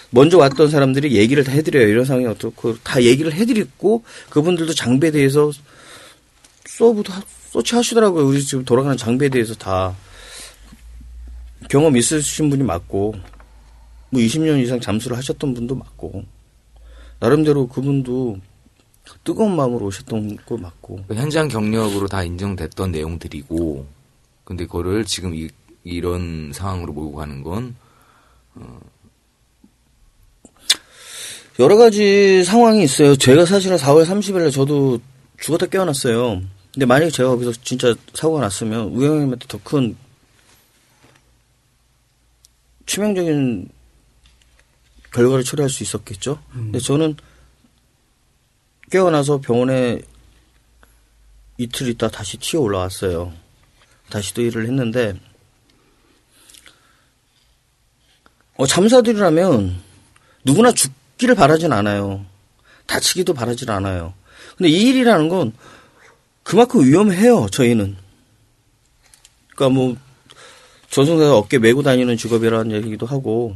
먼저 0.09 0.37
왔던 0.37 0.69
사람들이 0.69 1.15
얘기를 1.15 1.43
다 1.43 1.51
해드려요. 1.51 1.87
이런 1.87 2.03
상황이 2.03 2.25
어떻고 2.25 2.77
다 2.83 3.01
얘기를 3.03 3.31
해드렸고 3.33 4.03
그분들도 4.29 4.73
장비에 4.73 5.11
대해서 5.11 5.51
서브도 6.67 7.13
하- 7.13 7.21
서치하시더라고요. 7.51 8.25
우리 8.25 8.43
지금 8.43 8.65
돌아가는 8.65 8.97
장비에 8.97 9.29
대해서 9.29 9.53
다 9.53 9.95
경험 11.69 11.97
있으신 11.97 12.49
분이 12.49 12.63
맞고 12.63 13.15
뭐 14.09 14.21
20년 14.21 14.61
이상 14.61 14.79
잠수를 14.79 15.17
하셨던 15.17 15.53
분도 15.53 15.75
맞고 15.75 16.23
나름대로 17.19 17.67
그분도 17.67 18.37
뜨거운 19.23 19.55
마음으로 19.55 19.85
오셨던 19.87 20.37
거 20.45 20.57
맞고 20.57 21.05
그 21.07 21.15
현장 21.15 21.47
경력으로 21.47 22.07
다 22.07 22.23
인정됐던 22.23 22.91
내용들이고, 22.91 23.85
근데 24.43 24.65
그거를 24.65 25.05
지금 25.05 25.35
이, 25.35 25.49
이런 25.83 26.51
상황으로 26.53 26.93
몰고 26.93 27.15
가는 27.15 27.43
건 27.43 27.75
여러 31.59 31.77
가지 31.77 32.43
상황이 32.43 32.83
있어요. 32.83 33.15
제가 33.15 33.45
사실은 33.45 33.77
4월 33.77 34.05
30일에 34.05 34.51
저도 34.51 34.99
죽었다 35.39 35.67
깨어났어요. 35.67 36.41
근데 36.73 36.85
만약에 36.85 37.09
제가 37.11 37.29
거기서 37.29 37.53
진짜 37.63 37.95
사고가 38.13 38.41
났으면 38.41 38.87
우영님한테 38.89 39.45
더 39.47 39.59
큰 39.63 39.95
치명적인 42.85 43.69
결과를 45.13 45.43
초래할 45.43 45.69
수 45.69 45.83
있었겠죠. 45.83 46.41
근데 46.51 46.79
저는 46.79 47.15
깨어나서 48.91 49.39
병원에 49.39 50.01
이틀 51.57 51.87
있다 51.87 52.09
다시 52.09 52.37
튀어 52.37 52.59
올라왔어요. 52.59 53.33
다시 54.09 54.33
또 54.33 54.41
일을 54.41 54.65
했는데 54.65 55.19
어, 58.57 58.65
잠사들이라면 58.65 59.81
누구나 60.45 60.71
죽기를 60.71 61.35
바라진 61.35 61.73
않아요. 61.73 62.25
다치기도 62.85 63.33
바라진 63.33 63.69
않아요. 63.69 64.13
근데 64.57 64.69
이 64.69 64.89
일이라는 64.89 65.29
건 65.29 65.53
그만큼 66.43 66.85
위험해요, 66.85 67.47
저희는. 67.51 67.97
그러니까 69.55 69.69
뭐, 69.73 69.97
전승사가 70.95 71.35
어깨 71.35 71.57
메고 71.59 71.83
다니는 71.83 72.15
직업이라는 72.15 72.71
얘기기도 72.71 73.05
하고. 73.05 73.53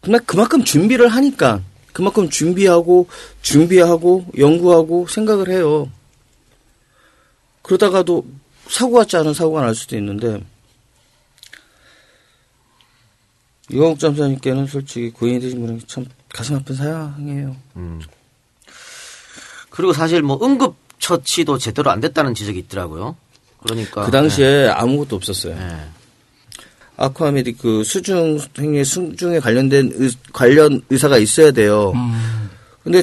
근데 0.00 0.18
그만큼 0.18 0.64
준비를 0.64 1.06
하니까, 1.06 1.62
그만큼 1.92 2.28
준비하고, 2.28 3.06
준비하고, 3.40 4.26
연구하고, 4.36 5.06
생각을 5.06 5.48
해요. 5.50 5.88
그러다가도 7.62 8.26
사고 8.68 8.94
같지 8.94 9.16
않은 9.16 9.32
사고가 9.32 9.60
날 9.60 9.76
수도 9.76 9.96
있는데, 9.96 10.42
이광욱 13.70 14.00
잠사님께는 14.00 14.66
솔직히 14.66 15.10
고인이 15.10 15.38
되신 15.38 15.60
분에게 15.60 15.86
참 15.86 16.04
가슴 16.30 16.56
아픈 16.56 16.74
사양이에요. 16.74 17.54
그리고 19.70 19.92
사실 19.92 20.20
뭐 20.22 20.40
응급 20.42 20.74
처치도 20.98 21.58
제대로 21.58 21.92
안 21.92 22.00
됐다는 22.00 22.34
지적이 22.34 22.58
있더라고요. 22.58 23.16
그러니까 23.62 24.04
그 24.04 24.10
당시에 24.10 24.68
아무것도 24.68 25.16
없었어요. 25.16 25.54
예. 25.54 25.60
예. 25.60 25.76
아쿠아메디 26.96 27.52
그 27.52 27.82
수중 27.84 28.38
행위 28.58 28.84
수중에 28.84 29.40
관련된 29.40 29.92
의, 29.94 30.10
관련 30.32 30.82
의사가 30.90 31.18
있어야 31.18 31.50
돼요. 31.50 31.92
근데 32.84 33.02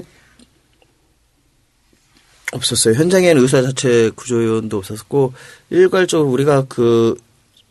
없었어요. 2.52 2.96
현장에는 2.96 3.42
의사 3.42 3.62
자체 3.62 4.10
구조요원도 4.16 4.78
없었고 4.78 5.34
일괄적으로 5.70 6.30
우리가 6.30 6.66
그 6.66 7.16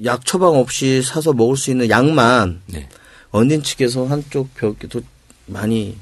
약 0.05 0.24
처방 0.24 0.55
없이 0.55 1.03
사서 1.03 1.33
먹을 1.33 1.57
수 1.57 1.70
있는 1.70 1.88
약만 1.90 2.61
네. 2.66 2.88
언닌 3.31 3.62
측에서 3.62 4.07
한쪽 4.07 4.55
벽에도 4.55 5.03
많이 5.46 5.98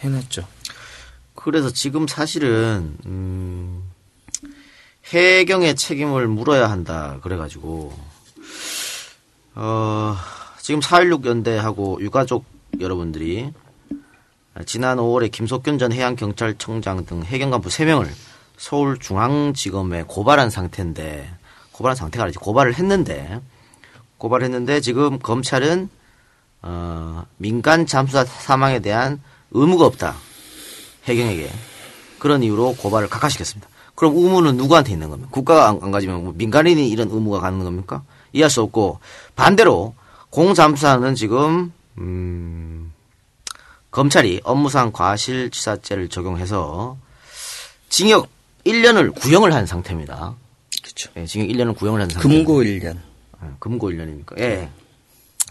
해놨죠. 0.00 0.46
그래서 1.34 1.70
지금 1.72 2.06
사실은 2.06 2.96
음, 3.06 3.87
해경의 5.12 5.76
책임을 5.76 6.28
물어야 6.28 6.70
한다 6.70 7.18
그래가지고 7.22 7.92
어, 9.54 10.16
지금 10.60 10.80
4.16 10.80 11.24
연대하고 11.26 11.98
유가족 12.00 12.44
여러분들이 12.80 13.52
지난 14.66 14.98
5월에 14.98 15.30
김석균 15.30 15.78
전 15.78 15.92
해양경찰청장 15.92 17.06
등 17.06 17.22
해경 17.22 17.50
간부 17.50 17.68
3명을 17.68 18.08
서울중앙지검에 18.56 20.04
고발한 20.04 20.50
상태인데 20.50 21.30
고발한 21.72 21.96
상태가 21.96 22.24
아니지 22.24 22.38
고발을 22.38 22.74
했는데 22.74 23.40
고발을 24.18 24.44
했는데 24.44 24.80
지금 24.80 25.18
검찰은 25.18 25.88
어, 26.62 27.24
민간 27.36 27.86
잠수사 27.86 28.24
사망에 28.24 28.80
대한 28.80 29.22
의무가 29.52 29.86
없다. 29.86 30.16
해경에게. 31.04 31.50
그런 32.18 32.42
이유로 32.42 32.74
고발을 32.74 33.08
각하시켰습니다. 33.08 33.68
그럼 33.98 34.16
의무는 34.16 34.56
누구한테 34.56 34.92
있는 34.92 35.10
겁니까? 35.10 35.28
국가가 35.32 35.68
안, 35.68 35.80
안 35.82 35.90
가지면 35.90 36.22
뭐 36.22 36.32
민간인이 36.36 36.88
이런 36.88 37.10
의무가 37.10 37.40
가는 37.40 37.58
겁니까? 37.64 38.04
이해할 38.32 38.48
수 38.48 38.62
없고 38.62 39.00
반대로 39.34 39.96
공잠수사는 40.30 41.16
지금 41.16 41.72
음, 41.98 42.92
검찰이 43.90 44.40
업무상 44.44 44.92
과실치사죄를 44.92 46.08
적용해서 46.10 46.96
징역 47.88 48.28
1년을 48.64 49.12
구형을 49.16 49.52
한 49.52 49.66
상태입니다. 49.66 50.36
그렇죠. 50.80 51.10
예, 51.16 51.26
징역 51.26 51.48
1년을 51.48 51.76
구형을 51.76 52.00
한 52.00 52.08
상태. 52.08 52.28
금고 52.28 52.62
1년. 52.62 52.96
아, 53.40 53.50
금고 53.58 53.90
1년입니까? 53.90 54.38
예. 54.38 54.68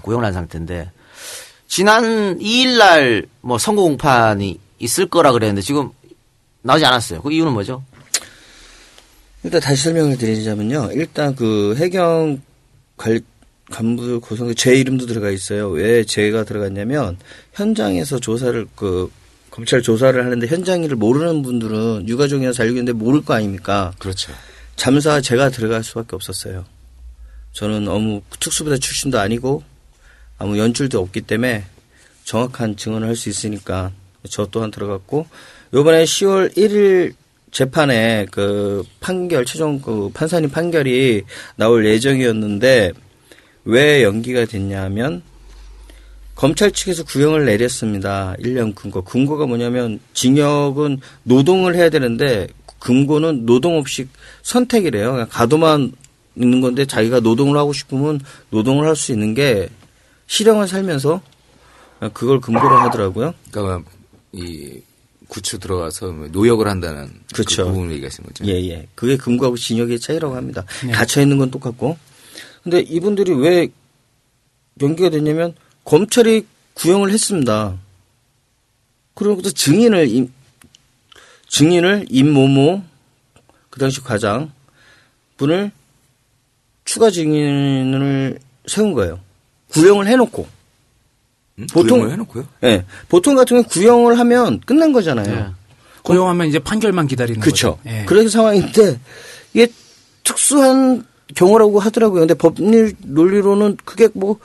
구형을 0.04 0.24
한 0.24 0.32
상태인데, 0.32 0.90
지난 1.68 2.38
2일 2.40 2.78
날 2.78 3.28
뭐 3.42 3.58
선거 3.58 3.82
공판이 3.82 4.58
있을 4.80 5.10
거라 5.10 5.34
그랬는데 5.34 5.62
지금 5.62 5.92
나오지 6.62 6.86
않았어요. 6.86 7.22
그 7.22 7.34
이유는 7.34 7.52
뭐죠? 7.52 7.84
일단 9.48 9.62
다시 9.62 9.84
설명을 9.84 10.18
드리자면요. 10.18 10.90
일단 10.92 11.34
그 11.34 11.74
해경 11.78 12.42
관, 12.98 13.22
간부 13.72 14.20
구성에 14.20 14.54
제 14.56 14.76
이름도 14.76 15.06
들어가 15.06 15.30
있어요. 15.30 15.70
왜 15.70 16.04
제가 16.04 16.44
들어갔냐면 16.44 17.18
현장에서 17.54 18.20
조사를 18.20 18.68
그 18.76 19.10
검찰 19.50 19.82
조사를 19.82 20.22
하는데 20.22 20.46
현장 20.48 20.84
일을 20.84 20.98
모르는 20.98 21.44
분들은 21.44 22.10
유가족이나 22.10 22.52
자유인데 22.52 22.92
모를 22.92 23.24
거 23.24 23.36
아닙니까? 23.36 23.94
그렇죠. 24.00 24.34
잠사 24.76 25.22
제가 25.22 25.50
들어갈 25.50 25.82
수밖에 25.82 26.18
없었어요. 26.18 26.66
저는 27.54 27.88
어무 27.88 28.24
특수부대 28.42 28.78
출신도 28.78 29.18
아니고 29.18 29.64
아무 30.38 30.58
연줄도 30.58 31.00
없기 31.00 31.22
때문에 31.22 31.64
정확한 32.26 32.76
증언을 32.76 33.08
할 33.08 33.16
수 33.16 33.30
있으니까 33.30 33.94
저 34.30 34.46
또한 34.48 34.72
들어갔고 34.72 35.26
요번에 35.74 36.04
10월 36.04 36.54
1일 36.58 37.14
재판에 37.58 38.28
그 38.30 38.84
판결 39.00 39.44
최종 39.44 39.82
그 39.82 40.12
판사님 40.14 40.52
판결이 40.52 41.24
나올 41.56 41.88
예정이었는데 41.88 42.92
왜 43.66 44.04
연기가 44.04 44.46
됐냐면 44.46 45.24
검찰 46.36 46.72
측에서 46.72 47.04
구형을 47.04 47.46
내렸습니다. 47.46 48.36
1년 48.42 48.76
근거. 48.76 49.02
근거가 49.02 49.48
뭐냐면 49.48 50.00
징역은 50.14 51.00
노동을 51.24 51.74
해야 51.74 51.90
되는데 51.90 52.46
근거는 52.78 53.48
노동 53.48 53.80
없이 53.80 54.08
선택이래요. 54.44 55.26
가도만 55.32 55.94
있는 56.36 56.62
건데 56.62 56.86
자기가 56.86 57.22
노동을 57.22 57.58
하고 57.58 57.74
싶으면 57.74 58.20
노동을 58.52 58.86
할 58.86 58.96
수 58.96 59.12
있는 59.12 59.34
게 59.34 59.68
실형을 60.28 60.68
살면서 60.68 61.22
그걸 62.14 62.40
근거로 62.40 62.78
하더라고요. 62.78 63.34
그러니까 63.50 63.90
이 64.32 64.80
구추 65.28 65.60
들어가서 65.60 66.12
노역을 66.32 66.68
한다는 66.68 67.12
그렇죠. 67.34 67.66
그 67.66 67.72
부분을 67.72 67.96
얘기하시는 67.96 68.28
거죠. 68.28 68.46
예, 68.46 68.54
예. 68.70 68.88
그게 68.96 69.18
근거하고 69.18 69.58
징역의 69.58 70.00
차이라고 70.00 70.36
합니다. 70.36 70.66
네. 70.86 70.92
갇혀 70.92 71.22
있는 71.22 71.38
건 71.38 71.52
똑같고. 71.52 71.98
근데 72.64 72.80
이분들이 72.82 73.34
왜 73.34 73.70
연기가 74.82 75.10
됐냐면 75.10 75.54
검찰이 75.84 76.46
구형을 76.74 77.12
했습니다. 77.12 77.78
그러고서 79.14 79.50
증인을 79.50 80.08
임, 80.10 80.32
증인을 81.48 82.06
임모모 82.10 82.84
그 83.70 83.80
당시 83.80 84.02
과장 84.02 84.52
분을 85.38 85.72
추가 86.86 87.10
증인을 87.10 88.40
세운 88.68 88.94
거예요. 88.94 89.20
구형을 89.70 90.08
해놓고. 90.08 90.57
음? 91.60 91.68
보통- 91.74 92.10
해놓고요. 92.10 92.48
예. 92.64 92.86
보통 93.10 93.36
같은 93.36 93.58
경우 93.58 93.64
구형을 93.68 94.20
하면 94.20 94.60
끝난 94.66 94.92
거잖아요. 94.94 95.54
고용하면 96.04 96.48
이제 96.48 96.60
판결만 96.60 97.08
기다리는 97.08 97.40
그렇죠. 97.42 97.78
거죠. 97.78 97.90
예. 97.90 98.06
그런 98.06 98.30
상황인데 98.30 99.00
이게 99.54 99.68
특수한 100.24 101.06
경우라고 101.36 101.80
하더라고요. 101.80 102.22
근데 102.22 102.34
법률 102.36 102.94
논리로는 103.00 103.78
그게 103.84 104.08
뭐 104.14 104.38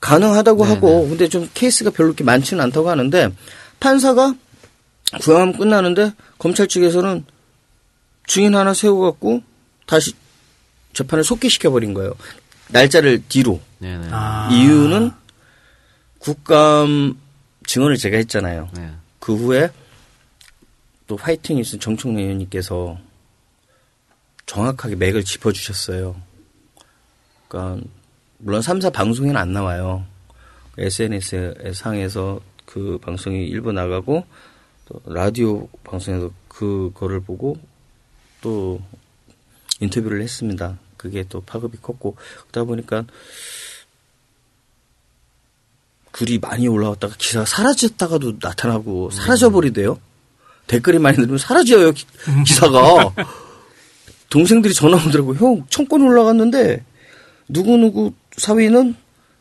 가능하다고 0.00 0.64
하고 0.64 1.08
근데 1.08 1.28
좀 1.28 1.48
케이스가 1.54 1.90
별로 1.90 2.08
그렇게 2.10 2.24
많지는 2.24 2.62
않다고 2.64 2.88
하는데 2.88 3.30
판사가 3.80 4.34
구형하면 5.20 5.58
끝나는데 5.58 6.12
검찰 6.38 6.68
측에서는 6.68 7.24
증인 8.26 8.54
하나 8.54 8.72
세워갖고 8.74 9.42
다시 9.86 10.12
재판을 10.92 11.24
속기시켜 11.24 11.70
버린 11.70 11.94
거예요. 11.94 12.14
날짜를 12.68 13.22
뒤로. 13.28 13.60
네네. 13.78 14.08
아. 14.10 14.48
이유는 14.52 15.10
국감 16.28 17.18
증언을 17.64 17.96
제가 17.96 18.18
했잖아요. 18.18 18.68
네. 18.74 18.92
그 19.18 19.34
후에 19.34 19.70
또 21.06 21.16
화이팅 21.16 21.56
뉴스 21.56 21.78
정청래 21.78 22.20
의원님께서 22.20 22.98
정확하게 24.44 24.96
맥을 24.96 25.24
짚어주셨어요. 25.24 26.20
그러니까 27.48 27.86
물론 28.36 28.60
3사 28.60 28.92
방송에는 28.92 29.38
안 29.38 29.54
나와요. 29.54 30.04
SNS 30.76 31.72
상에서 31.74 32.40
그 32.66 32.98
방송이 33.00 33.46
일부 33.46 33.72
나가고 33.72 34.26
또 34.84 35.00
라디오 35.06 35.66
방송에서 35.82 36.30
그거를 36.48 37.20
보고 37.20 37.56
또 38.42 38.82
인터뷰를 39.80 40.20
했습니다. 40.20 40.78
그게 40.98 41.24
또 41.26 41.40
파급이 41.40 41.78
컸고 41.78 42.16
그러다 42.42 42.64
보니까 42.64 43.06
글이 46.10 46.38
많이 46.38 46.66
올라왔다가 46.68 47.14
기사가 47.18 47.44
사라졌다가도 47.46 48.34
나타나고 48.40 49.10
사라져버리대요. 49.10 49.98
댓글이 50.66 50.98
많이 50.98 51.16
늘면 51.18 51.38
사라져요 51.38 51.92
기, 51.92 52.04
기사가. 52.46 53.14
동생들이 54.30 54.74
전화 54.74 54.96
오더라고. 55.04 55.34
형 55.36 55.64
청권 55.70 56.02
올라갔는데 56.02 56.84
누구누구 57.48 58.12
사위는 58.36 58.94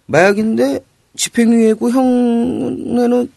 마약인데 0.05 0.79
집행유예고 1.17 1.89
형네는 1.89 3.31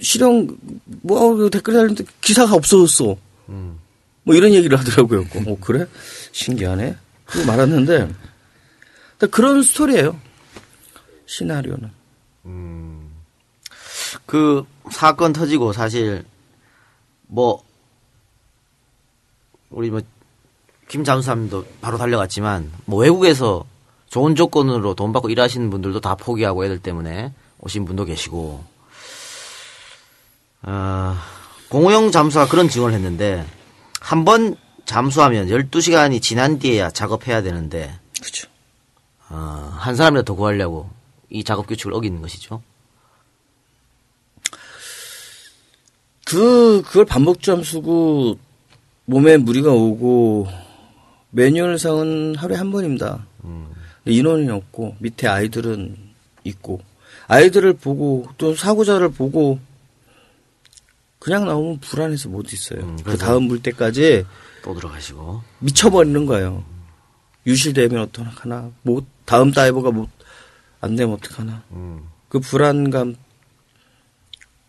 실형 0.00 0.56
뭐 1.02 1.50
댓글 1.50 1.74
달는데 1.74 2.04
기사가 2.20 2.54
없어졌어. 2.54 3.16
뭐 3.46 4.34
이런 4.34 4.52
얘기를 4.52 4.78
하더라고요. 4.78 5.26
어 5.46 5.56
그래? 5.60 5.86
신기하네. 6.32 6.96
그거 7.24 7.44
말았는데 7.46 8.10
그런 9.30 9.62
스토리예요. 9.62 10.20
시나리오는. 11.26 11.90
그 14.26 14.64
사건 14.90 15.32
터지고 15.32 15.72
사실 15.72 16.24
뭐 17.26 17.62
우리 19.70 19.90
뭐 19.90 20.00
김잠수함도 20.88 21.64
바로 21.80 21.98
달려갔지만 21.98 22.70
뭐 22.84 23.00
외국에서 23.00 23.64
좋은 24.08 24.34
조건으로 24.36 24.94
돈 24.94 25.12
받고 25.12 25.30
일하시는 25.30 25.70
분들도 25.70 26.00
다 26.00 26.14
포기하고 26.14 26.64
애들 26.64 26.78
때문에 26.78 27.32
오신 27.60 27.84
분도 27.84 28.04
계시고 28.04 28.64
어, 30.62 31.16
공호영 31.68 32.10
잠수가 32.10 32.48
그런 32.48 32.68
증언을 32.68 32.94
했는데 32.94 33.44
한 34.00 34.24
번 34.24 34.56
잠수하면 34.84 35.48
12시간이 35.48 36.20
지난 36.20 36.58
뒤에야 36.58 36.90
작업해야 36.90 37.42
되는데 37.42 37.98
그렇죠. 38.20 38.48
어, 39.30 39.72
한 39.78 39.96
사람이라도 39.96 40.24
더 40.26 40.34
구하려고 40.34 40.90
이 41.34 41.42
작업 41.42 41.66
규칙을 41.66 41.92
어기는 41.94 42.22
것이죠. 42.22 42.62
그 46.24 46.82
그걸 46.86 47.04
반복 47.04 47.42
잠수고 47.42 48.38
몸에 49.04 49.36
무리가 49.36 49.72
오고 49.72 50.46
매뉴얼상은 51.30 52.36
하루에 52.36 52.56
한 52.56 52.70
번입니다. 52.70 53.26
인원이 54.06 54.48
없고 54.48 54.96
밑에 55.00 55.26
아이들은 55.26 55.96
있고 56.44 56.80
아이들을 57.26 57.74
보고 57.74 58.28
또 58.38 58.54
사고자를 58.54 59.10
보고 59.10 59.58
그냥 61.18 61.46
나오면 61.46 61.80
불안해서 61.80 62.28
못 62.28 62.52
있어요. 62.52 62.80
그 62.98 63.02
그래서- 63.02 63.26
다음 63.26 63.44
물 63.44 63.60
때까지 63.60 64.24
또 64.62 64.74
들어가시고 64.74 65.42
미쳐버리는 65.58 66.26
거예요. 66.26 66.62
유실되면 67.46 68.00
어떡하나, 68.02 68.70
못, 68.82 69.04
다음 69.24 69.50
다이버가 69.50 69.90
못, 69.90 70.08
안 70.84 70.96
되면 70.96 71.14
어떡하나. 71.14 71.62
그 72.28 72.40
불안감, 72.40 73.16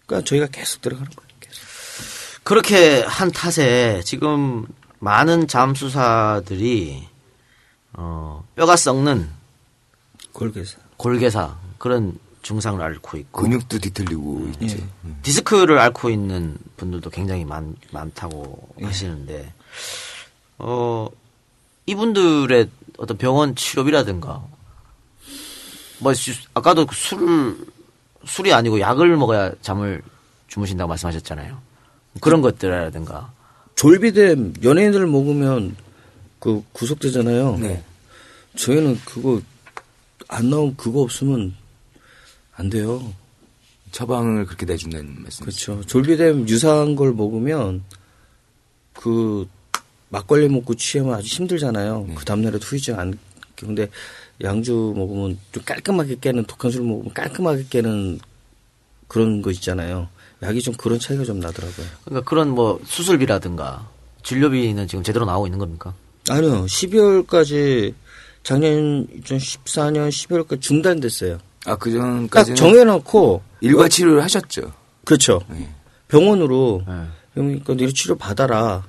그러니까 0.06 0.28
저희가 0.28 0.48
계속 0.48 0.82
들어가는 0.82 1.10
거예요. 1.12 1.30
계속. 1.40 1.64
그렇게 2.44 3.02
한 3.02 3.32
탓에 3.32 4.02
지금 4.04 4.66
많은 5.00 5.48
잠수사들이 5.48 7.08
어, 7.94 8.44
뼈가 8.56 8.76
썩는 8.76 9.30
골계사. 10.32 10.78
골개사 10.98 11.58
그런 11.78 12.18
증상을 12.44 12.80
앓고 12.82 13.18
있고 13.18 13.42
근육도 13.42 13.80
뒤틀리고 13.80 14.52
있지. 14.62 14.88
음. 15.04 15.20
디스크를 15.24 15.80
앓고 15.80 16.10
있는 16.10 16.58
분들도 16.78 17.10
굉장히 17.10 17.44
많, 17.44 17.76
많다고 17.92 18.70
하시는데 18.82 19.52
어 20.60 21.10
이분들의 21.88 22.70
어떤 22.98 23.18
병원 23.18 23.56
치료비라든가 23.56 24.46
뭐 26.06 26.14
수- 26.14 26.34
아까도 26.54 26.86
술 26.94 27.58
술이 28.26 28.54
아니고 28.54 28.80
약을 28.80 29.18
먹어야 29.18 29.52
잠을 29.64 30.04
주무신다고 30.48 30.88
말씀하셨잖아요. 30.88 31.60
그런 32.22 32.42
것들이라든가 32.42 33.34
졸비뎀 33.74 34.54
연예인들 34.64 35.08
먹으면 35.08 35.76
그 36.38 36.64
구속되잖아요. 36.74 37.58
네. 37.58 37.84
저희는 38.56 39.00
그거 39.04 39.42
안 40.28 40.52
나오면 40.52 40.78
그거 40.78 41.02
없으면 41.02 41.56
안 42.54 42.70
돼요. 42.70 43.12
처방을 43.92 44.46
그렇게 44.46 44.68
내준다는 44.68 45.24
말씀. 45.24 45.44
그렇죠. 45.44 45.82
졸비뎀 45.86 46.48
유사한 46.48 46.96
걸 46.96 47.14
먹으면 47.14 47.84
그 48.94 49.48
막걸리 50.10 50.50
먹고 50.50 50.76
취하면 50.76 51.16
아주 51.16 51.28
힘들잖아요. 51.28 52.08
그 52.16 52.26
다음날에 52.26 52.60
후유증 52.62 53.00
안. 53.00 53.18
근데 53.56 53.90
양주 54.44 54.94
먹으면 54.96 55.38
좀 55.52 55.64
깔끔하게 55.64 56.18
깨는 56.20 56.46
독한 56.46 56.72
술 56.72 56.84
먹으면 56.84 57.14
깔끔하게 57.14 57.66
깨는 57.70 58.20
그런 59.08 59.42
거 59.42 59.52
있잖아요. 59.52 60.10
약이 60.44 60.62
좀 60.62 60.74
그런 60.76 61.00
차이가 61.00 61.24
좀 61.24 61.40
나더라고요. 61.40 61.86
그러니까 62.04 62.30
그런 62.30 62.50
뭐 62.50 62.80
수술비라든가 62.86 63.88
진료비는 64.24 64.88
지금 64.88 65.04
제대로 65.04 65.26
나오고 65.26 65.48
있는 65.48 65.60
겁니까? 65.60 65.94
아니요. 66.30 66.66
12월까지 66.66 67.94
작년 68.44 69.08
2014년 69.08 70.10
12월까지 70.10 70.62
중단됐어요. 70.62 71.40
아, 71.66 71.76
그딱 71.76 72.00
전까지는 72.00 72.56
정해놓고 72.56 73.42
일괄 73.62 73.90
치료를 73.90 74.24
하셨죠. 74.24 74.72
그렇죠. 75.04 75.42
네. 75.50 75.70
병원으로 76.08 76.84
네. 76.88 77.06
그러니까 77.34 77.74
너희 77.74 77.94
치료 77.94 78.16
받아라. 78.16 78.84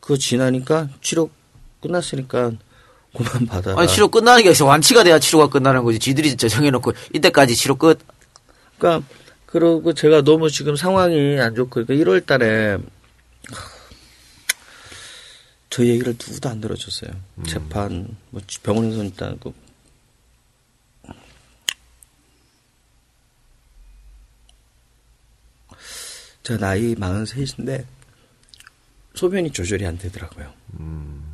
그거 0.00 0.16
지나니까 0.16 0.88
치료 1.00 1.30
끝났으니까 1.80 2.52
그만 3.16 3.46
받아. 3.46 3.74
아니, 3.78 3.88
치료 3.88 4.08
끝나는 4.08 4.42
게 4.42 4.50
아니라 4.50 4.66
완치가 4.66 5.02
돼야 5.02 5.18
치료가 5.18 5.48
끝나는 5.48 5.82
거지. 5.84 5.98
지들이 5.98 6.28
진짜 6.28 6.48
정해놓고 6.48 6.92
이때까지 7.14 7.56
치료 7.56 7.76
끝. 7.76 7.98
그러니까 8.78 9.06
그러고 9.46 9.94
제가 9.94 10.22
너무 10.22 10.50
지금 10.50 10.76
상황이 10.76 11.40
안 11.40 11.54
좋고 11.54 11.86
그러니까 11.86 11.94
1월 11.94 12.26
달에 12.26 12.78
저희 15.70 15.88
얘기를 15.88 16.12
누구도 16.12 16.48
안 16.48 16.60
들어줬어요. 16.60 17.10
음. 17.38 17.44
재판, 17.44 18.16
뭐 18.30 18.40
병원에서 18.62 19.02
일단 19.02 19.38
그 19.38 19.52
제가 26.42 26.60
나이 26.60 26.94
43인데 26.94 27.84
소변이 29.14 29.50
조절이 29.50 29.84
안 29.84 29.98
되더라고요. 29.98 30.52
음. 30.78 31.25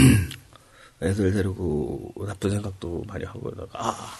애들 1.02 1.32
데리고 1.32 2.12
나쁜 2.26 2.50
생각도 2.50 3.04
많이 3.06 3.24
하고 3.24 3.40
그러다가 3.40 3.70
아 3.74 4.14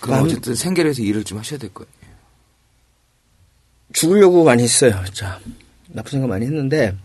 그럼 0.00 0.16
남- 0.16 0.24
어쨌든 0.26 0.54
생계에서 0.54 1.02
일을 1.02 1.24
좀 1.24 1.38
하셔야 1.38 1.58
될 1.58 1.72
거예요. 1.74 1.90
죽으려고 3.92 4.44
많이 4.44 4.62
했어요. 4.62 5.00
진짜 5.06 5.38
나쁜 5.88 6.12
생각 6.12 6.28
많이 6.28 6.46
했는데 6.46 6.96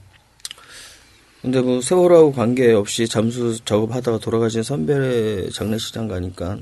근데 1.41 1.61
뭐 1.61 1.81
세월하고 1.81 2.31
관계없이 2.31 3.07
잠수 3.07 3.59
작업하다가 3.63 4.19
돌아가신 4.19 4.63
선배 4.63 5.49
장례식장 5.51 6.07
가니까 6.07 6.57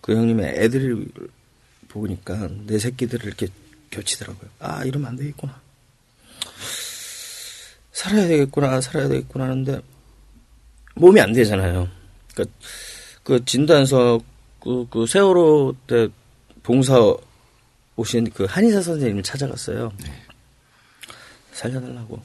그 0.00 0.14
형님의 0.16 0.54
애들을 0.56 1.06
보니까 1.88 2.48
내 2.66 2.78
새끼들을 2.78 3.26
이렇게 3.26 3.48
겹치더라고요. 3.90 4.48
아 4.60 4.84
이러면 4.84 5.08
안 5.08 5.16
되겠구나. 5.16 5.60
살아야 8.00 8.26
되겠구나, 8.28 8.80
살아야 8.80 9.08
되겠구나 9.08 9.44
하는데 9.44 9.78
몸이 10.94 11.20
안 11.20 11.34
되잖아요. 11.34 11.86
그러니까 12.32 12.56
그 13.22 13.44
진단서 13.44 14.20
그, 14.58 14.86
그 14.90 15.06
세월호 15.06 15.76
때 15.86 16.08
봉사 16.62 17.14
오신 17.96 18.30
그 18.30 18.44
한의사 18.44 18.80
선생님을 18.80 19.22
찾아갔어요. 19.22 19.92
살려달라고. 21.52 22.22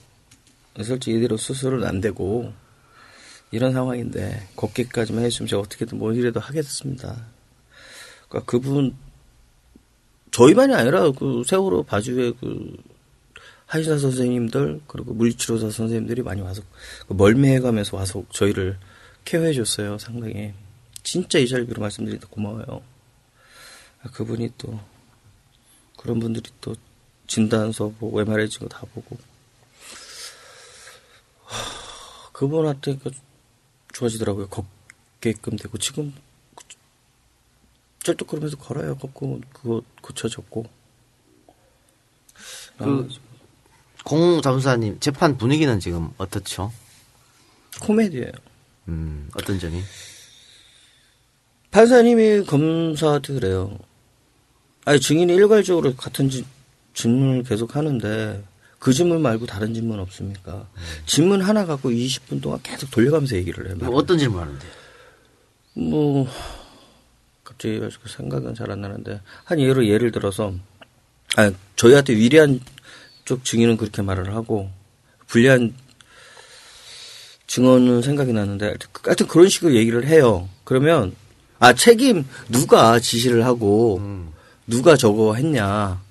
솔직히 0.81 1.17
이대로 1.17 1.35
수술은 1.35 1.83
안 1.83 1.99
되고 1.99 2.53
이런 3.51 3.73
상황인데 3.73 4.47
걷기까지만 4.55 5.25
해주면 5.25 5.49
제가 5.49 5.61
어떻게든 5.61 5.97
뭐이라도 5.97 6.39
하겠습니다. 6.39 7.17
그러니까 8.29 8.49
그분 8.49 8.95
저희만이 10.31 10.73
아니라 10.73 11.11
그 11.11 11.43
세월호 11.45 11.83
바주의 11.83 12.33
그 12.39 12.77
한의사 13.65 13.97
선생님들 13.97 14.81
그리고 14.87 15.13
물리치료사 15.13 15.69
선생님들이 15.71 16.21
많이 16.21 16.41
와서 16.41 16.61
그 17.07 17.13
멀미해가면서 17.13 17.97
와서 17.97 18.23
저희를 18.31 18.77
케어해 19.25 19.53
줬어요. 19.53 19.97
상당히 19.97 20.53
진짜 21.03 21.39
이 21.39 21.47
자리로 21.47 21.81
말씀드리다 21.81 22.27
고마워요. 22.29 22.81
아, 24.03 24.09
그분이 24.11 24.51
또 24.57 24.79
그런 25.97 26.19
분들이 26.19 26.49
또 26.61 26.75
진단서 27.27 27.89
보고 27.99 28.21
MRI 28.21 28.49
찍은 28.49 28.69
거다 28.69 28.85
보고 28.93 29.17
하, 31.43 32.31
그분한테 32.31 32.97
그 32.97 33.11
좋아지더라고요. 33.93 34.47
걷게끔 34.49 35.57
되고 35.57 35.77
지금 35.79 36.13
쩔뚝거리면서 38.03 38.57
걸어요. 38.57 38.95
걷고 38.97 39.41
그거 39.51 39.81
고쳐졌고 40.01 40.65
그, 42.77 43.09
공 44.05 44.39
잠수사님 44.41 44.99
재판 44.99 45.35
분위기는 45.37 45.79
지금 45.79 46.09
어떻죠? 46.17 46.71
코미디예요. 47.81 48.31
음, 48.87 49.29
어떤 49.35 49.59
점이? 49.59 49.81
판사님이 51.71 52.45
검사한테 52.45 53.33
그래요. 53.33 53.77
아니 54.85 54.99
증인이 54.99 55.33
일괄적으로 55.33 55.95
같은 55.95 56.29
지- 56.29 56.45
질문을 56.93 57.43
계속 57.43 57.75
하는데 57.75 58.43
그 58.77 58.93
질문 58.93 59.21
말고 59.23 59.47
다른 59.47 59.73
질문 59.73 59.99
없습니까? 59.99 60.67
질문 61.07 61.41
하나 61.41 61.65
갖고 61.65 61.89
20분 61.89 62.41
동안 62.41 62.59
계속 62.61 62.91
돌려가면서 62.91 63.35
얘기를 63.35 63.65
해요. 63.67 63.75
뭐 63.79 63.95
어떤 63.95 64.19
질문 64.19 64.39
하는데? 64.41 64.65
뭐 65.73 66.27
갑자기 67.43 67.79
그 67.79 67.91
생각은 68.07 68.53
잘 68.53 68.69
안 68.71 68.81
나는데 68.81 69.19
한 69.43 69.59
예로 69.59 69.87
예를 69.87 70.11
들어서 70.11 70.53
아 71.35 71.51
저희한테 71.75 72.13
위리한 72.15 72.61
쪽 73.25 73.43
증인은 73.43 73.77
그렇게 73.77 74.01
말을 74.01 74.33
하고 74.35 74.69
불리한 75.27 75.73
증언은 77.47 78.01
생각이 78.01 78.33
나는데 78.33 78.65
하여튼 78.65 78.87
그- 78.91 79.27
그런 79.27 79.49
식으로 79.49 79.75
얘기를 79.75 80.05
해요. 80.07 80.47
그러면 80.63 81.15
아 81.59 81.73
책임 81.73 82.25
누가 82.49 82.99
지시를 82.99 83.45
하고 83.45 83.99
누가 84.67 84.95
저거 84.97 85.35
했냐. 85.35 86.03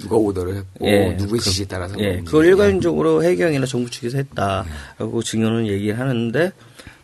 누가 0.00 0.16
오더를 0.16 0.56
했고 0.56 0.86
예, 0.88 1.10
누구의 1.12 1.38
그- 1.38 1.44
지시에 1.44 1.66
따라서 1.66 1.94
예, 2.00 2.20
그걸. 2.24 2.46
일괄적으로 2.46 3.22
해경이나 3.22 3.66
정부 3.66 3.90
측에서 3.90 4.16
했다라고 4.18 5.22
증언은 5.22 5.66
얘기를 5.68 5.98
하는데 5.98 6.50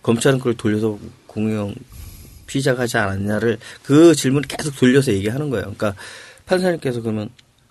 검찰은 0.02 0.38
그걸 0.38 0.56
돌려서 0.56 0.98
공영 1.26 1.74
피의자가 2.46 2.82
하지 2.82 2.96
않았냐를 2.96 3.58
그 3.82 4.14
질문을 4.14 4.48
계속 4.48 4.74
돌려서 4.76 5.12
얘기하는 5.12 5.50
거예요. 5.50 5.64
그러니까 5.76 5.94
판사님께서 6.46 7.02
그러면 7.02 7.28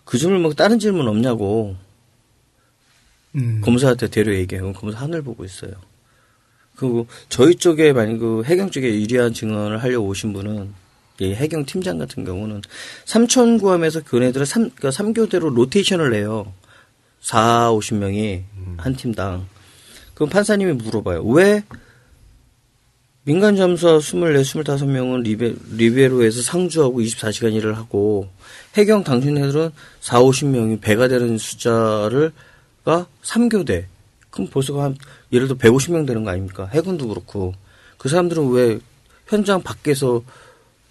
그 0.07 0.17
질문 0.17 0.41
말고 0.41 0.55
다른 0.55 0.79
질문 0.79 1.07
없냐고 1.09 1.75
음. 3.35 3.59
검사한테 3.61 4.07
데려 4.07 4.33
얘기해요. 4.33 4.71
검사 4.71 4.99
하늘 4.99 5.21
보고 5.21 5.43
있어요. 5.43 5.73
그리고 6.77 7.07
저희 7.27 7.55
쪽에 7.55 7.91
만약 7.91 8.17
그 8.19 8.41
해경 8.45 8.71
쪽에 8.71 8.87
유리한 8.87 9.33
증언을 9.33 9.83
하려고 9.83 10.07
오신 10.07 10.31
분은 10.31 10.73
이 11.19 11.33
해경 11.33 11.65
팀장 11.65 11.97
같은 11.97 12.23
경우는 12.23 12.61
삼천 13.03 13.57
구함에서 13.57 14.03
그네들은 14.03 14.45
삼, 14.45 14.61
그러니까 14.69 14.91
삼교대로 14.91 15.49
로테이션을 15.49 16.11
내요. 16.11 16.53
4, 17.19 17.71
50명이 17.73 18.43
한 18.77 18.95
팀당. 18.95 19.45
그럼 20.13 20.29
판사님이 20.29 20.73
물어봐요. 20.73 21.23
왜 21.23 21.63
민간 23.27 23.57
잠수사 23.57 23.97
24, 23.97 24.39
25명은 24.39 25.21
리베, 25.23 25.53
리베로에서 25.73 26.41
상주하고 26.43 27.01
24시간 27.01 27.53
일을 27.53 27.75
하고 27.75 28.29
해경 28.77 29.03
당신네들은 29.03 29.69
4, 29.99 30.21
50명이 30.21 30.79
배가 30.79 31.09
되는 31.09 31.37
숫자를 31.37 32.31
가 32.85 33.05
3교대. 33.21 33.83
그럼 34.29 34.47
벌써 34.49 34.81
한 34.81 34.95
예를 35.33 35.49
들어 35.49 35.57
150명 35.57 36.07
되는 36.07 36.23
거 36.23 36.29
아닙니까? 36.29 36.69
해군도 36.71 37.09
그렇고. 37.09 37.53
그 37.97 38.07
사람들은 38.07 38.49
왜 38.51 38.79
현장 39.27 39.61
밖에서 39.61 40.23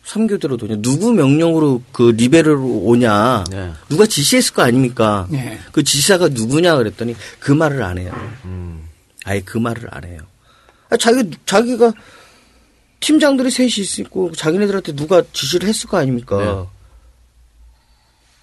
3교대로 0.04 0.58
도냐? 0.58 0.76
누구 0.82 1.14
명령으로 1.14 1.80
그 1.90 2.10
리베로로 2.10 2.62
오냐? 2.84 3.44
네. 3.50 3.72
누가 3.88 4.04
지시했을 4.04 4.52
거 4.52 4.60
아닙니까? 4.60 5.26
예. 5.32 5.58
그 5.72 5.82
지시사가 5.82 6.28
누구냐 6.28 6.76
그랬더니 6.76 7.16
그 7.40 7.52
말을 7.52 7.82
안 7.82 7.96
해요. 7.96 8.12
아예 9.24 9.40
그 9.40 9.56
말을 9.56 9.88
안 9.90 10.04
해요. 10.04 10.20
아, 10.90 10.96
자기 10.98 11.30
자기가 11.46 11.92
팀장들이 13.06 13.52
셋이 13.52 13.70
있고 14.00 14.32
자기네들한테 14.32 14.96
누가 14.96 15.22
지시를 15.32 15.68
했을 15.68 15.88
거 15.88 15.96
아닙니까? 15.96 16.38
네. 16.38 16.68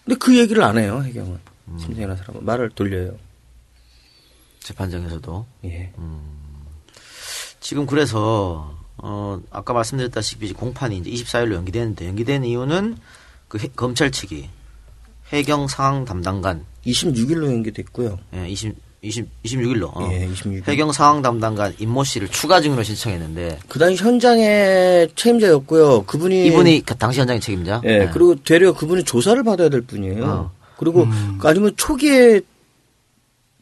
근데 0.05 0.17
그 0.17 0.37
얘기를 0.37 0.63
안 0.63 0.77
해요 0.77 1.01
해경은 1.03 1.37
팀장이라는 1.79 2.15
사람은 2.15 2.45
말을 2.45 2.69
돌려요. 2.69 3.17
재판장에서도. 4.61 5.45
예. 5.65 5.91
지금 7.59 7.85
그래서 7.85 8.77
어 8.97 9.41
아까 9.51 9.73
말씀드렸다시피 9.73 10.53
공판이 10.53 10.97
이제 10.99 11.09
24일로 11.11 11.55
연기되는데 11.55 12.07
연기된 12.07 12.45
이유는 12.45 12.97
그 13.49 13.57
해- 13.59 13.69
검찰 13.75 14.11
측이 14.11 14.49
해경 15.33 15.67
상황 15.67 16.05
담당관 16.05 16.65
26일로 16.85 17.47
연기됐고요. 17.51 18.17
예, 18.35 18.47
20 18.47 18.75
20 19.03 19.27
26일로 19.43 19.89
어. 19.93 20.09
예, 20.13 20.27
26일. 20.29 20.67
해경 20.67 20.91
상황 20.93 21.21
담당관 21.21 21.75
임모 21.77 22.03
씨를 22.05 22.29
추가 22.29 22.61
증인으로 22.61 22.83
신청했는데 22.83 23.59
그 23.67 23.77
당시 23.77 24.01
현장의 24.01 25.09
책임자였고요. 25.15 26.03
그분이 26.03 26.47
이분이 26.47 26.83
그 26.85 26.95
당시 26.95 27.19
현장의 27.19 27.41
책임자. 27.41 27.81
예, 27.85 28.03
예. 28.03 28.09
그리고 28.11 28.35
되려 28.35 28.73
그분이 28.73 29.03
조사를 29.03 29.43
받아야 29.43 29.67
될 29.69 29.81
분이에요. 29.81 30.25
어. 30.25 30.51
그리고 30.77 31.05
아니면 31.43 31.73
초기에 31.75 32.41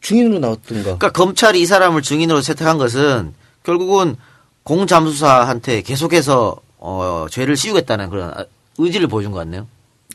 증인으로 0.00 0.38
나왔던가. 0.38 0.82
그러니까 0.96 1.10
검찰이 1.10 1.60
이 1.60 1.66
사람을 1.66 2.02
증인으로 2.02 2.40
채택한 2.40 2.78
것은 2.78 3.34
결국은 3.64 4.16
공 4.62 4.86
잠수사한테 4.86 5.82
계속해서 5.82 6.56
어 6.78 7.26
죄를 7.30 7.56
씌우겠다는 7.56 8.10
그런 8.10 8.32
의지를 8.78 9.08
보여준 9.08 9.32
것 9.32 9.38
같네요. 9.38 9.66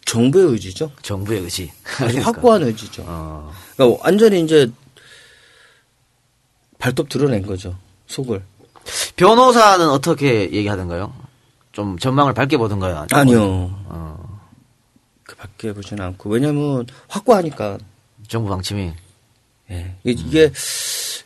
정부의 0.05 0.47
의지죠. 0.51 0.89
정부의 1.01 1.41
의지. 1.41 1.71
아주 1.99 2.19
확고한 2.23 2.63
의지죠. 2.63 3.03
어. 3.05 3.51
그러니까 3.75 3.99
완전히 4.03 4.41
이제 4.41 4.69
발톱 6.87 7.09
드러낸 7.09 7.45
거죠. 7.45 7.77
속을. 8.07 8.41
변호사는 9.17 9.89
어떻게 9.89 10.43
얘기하던가요? 10.53 11.13
좀 11.73 11.99
전망을 11.99 12.33
밝게 12.33 12.55
보던가요? 12.57 13.05
아니요. 13.11 13.41
어, 13.41 14.39
그 15.23 15.35
밖에 15.35 15.73
보지는 15.73 16.03
않고. 16.05 16.29
왜냐면 16.29 16.85
확고하니까. 17.09 17.77
정부 18.29 18.49
방침이. 18.49 18.93
예. 19.71 19.95
이- 20.05 20.11
이게 20.11 20.51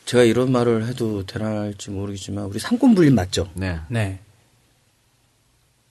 제가 0.06 0.24
이런 0.24 0.52
말을 0.52 0.88
해도 0.88 1.24
되나 1.28 1.46
할지 1.62 1.92
모르겠지만 1.92 2.46
우리 2.46 2.58
삼권 2.60 2.96
분립 2.96 3.14
맞죠? 3.14 3.48
네. 3.54 3.80
네. 3.88 4.20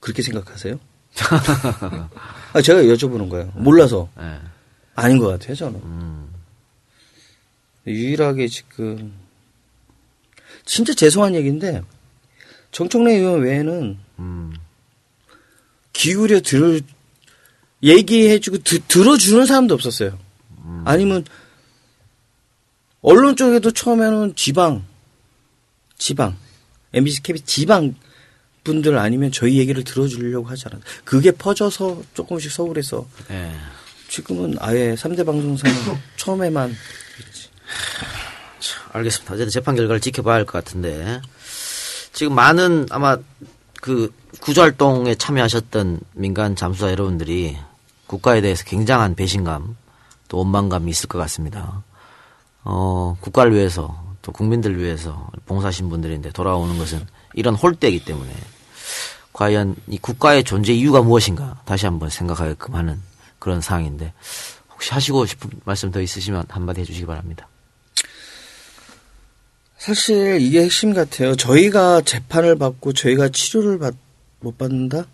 그렇게 0.00 0.22
생각하세요? 0.22 0.78
아, 2.52 2.60
제가 2.62 2.80
여쭤보는 2.82 3.28
거예요. 3.28 3.52
몰라서. 3.54 4.08
네. 4.18 4.36
아닌 4.96 5.18
것 5.18 5.28
같아요, 5.28 5.54
저는. 5.54 5.80
음. 5.84 6.28
유일하게 7.86 8.48
지금 8.48 9.12
진짜 10.70 10.94
죄송한 10.94 11.34
얘기인데 11.34 11.82
정청래 12.70 13.14
의원 13.14 13.42
외에는 13.42 13.98
음. 14.20 14.54
기울여 15.92 16.40
들을 16.42 16.80
얘기해주고 17.82 18.58
드- 18.58 18.78
들어주는 18.86 19.46
사람도 19.46 19.74
없었어요. 19.74 20.16
아니면 20.84 21.24
언론 23.02 23.34
쪽에도 23.34 23.72
처음에는 23.72 24.36
지방, 24.36 24.84
지방, 25.98 26.36
MBC, 26.92 27.22
KBS 27.24 27.44
지방 27.46 27.96
분들 28.62 28.96
아니면 28.96 29.32
저희 29.32 29.58
얘기를 29.58 29.82
들어주려고 29.82 30.46
하지 30.46 30.66
않았어요. 30.66 30.84
그게 31.04 31.32
퍼져서 31.32 32.02
조금씩 32.14 32.52
서울에서 32.52 33.08
예. 33.32 33.50
지금은 34.08 34.54
아예 34.60 34.94
3대 34.94 35.26
방송사는 35.26 35.74
처음에만 36.16 36.72
알겠습니다. 38.92 39.34
어쨌든 39.34 39.50
재판 39.50 39.76
결과를 39.76 40.00
지켜봐야 40.00 40.36
할 40.36 40.44
것 40.44 40.52
같은데 40.52 41.20
지금 42.12 42.34
많은 42.34 42.86
아마 42.90 43.16
그 43.80 44.12
구조활동에 44.40 45.14
참여하셨던 45.14 46.00
민간 46.14 46.56
잠수사 46.56 46.90
여러분들이 46.90 47.56
국가에 48.06 48.40
대해서 48.40 48.64
굉장한 48.64 49.14
배신감 49.14 49.76
또 50.28 50.38
원망감이 50.38 50.90
있을 50.90 51.08
것 51.08 51.18
같습니다. 51.18 51.82
어, 52.64 53.16
국가를 53.20 53.54
위해서 53.54 54.04
또 54.22 54.32
국민들을 54.32 54.78
위해서 54.78 55.30
봉사하신 55.46 55.88
분들인데 55.88 56.30
돌아오는 56.32 56.76
것은 56.76 57.06
이런 57.34 57.54
홀대이기 57.54 58.04
때문에 58.04 58.30
과연 59.32 59.76
이 59.88 59.98
국가의 59.98 60.44
존재 60.44 60.72
이유가 60.72 61.00
무엇인가 61.00 61.60
다시 61.64 61.86
한번 61.86 62.10
생각하게끔 62.10 62.74
하는 62.74 63.00
그런 63.38 63.60
상황인데 63.60 64.12
혹시 64.72 64.92
하시고 64.92 65.24
싶은 65.26 65.50
말씀 65.64 65.90
더 65.90 66.00
있으시면 66.00 66.44
한마디 66.48 66.82
해주시기 66.82 67.06
바랍니다. 67.06 67.48
사실 69.80 70.38
이게 70.42 70.62
핵심 70.62 70.92
같아요. 70.92 71.34
저희가 71.34 72.02
재판을 72.02 72.56
받고 72.56 72.92
저희가 72.92 73.30
치료를 73.30 73.78
받, 73.78 73.94
못 74.40 74.58
받는다? 74.58 75.06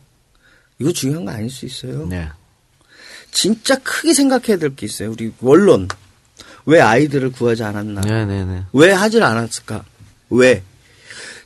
이거 0.80 0.92
중요한 0.92 1.24
거 1.24 1.30
아닐 1.30 1.48
수 1.48 1.66
있어요. 1.66 2.04
네. 2.08 2.28
진짜 3.30 3.76
크게 3.78 4.12
생각해야 4.12 4.56
될 4.58 4.74
게 4.74 4.86
있어요. 4.86 5.12
우리 5.12 5.32
원론. 5.40 5.86
왜 6.64 6.80
아이들을 6.80 7.30
구하지 7.30 7.62
않았나? 7.62 8.00
네네네. 8.00 8.64
왜 8.72 8.90
하질 8.90 9.22
않았을까? 9.22 9.84
왜? 10.30 10.64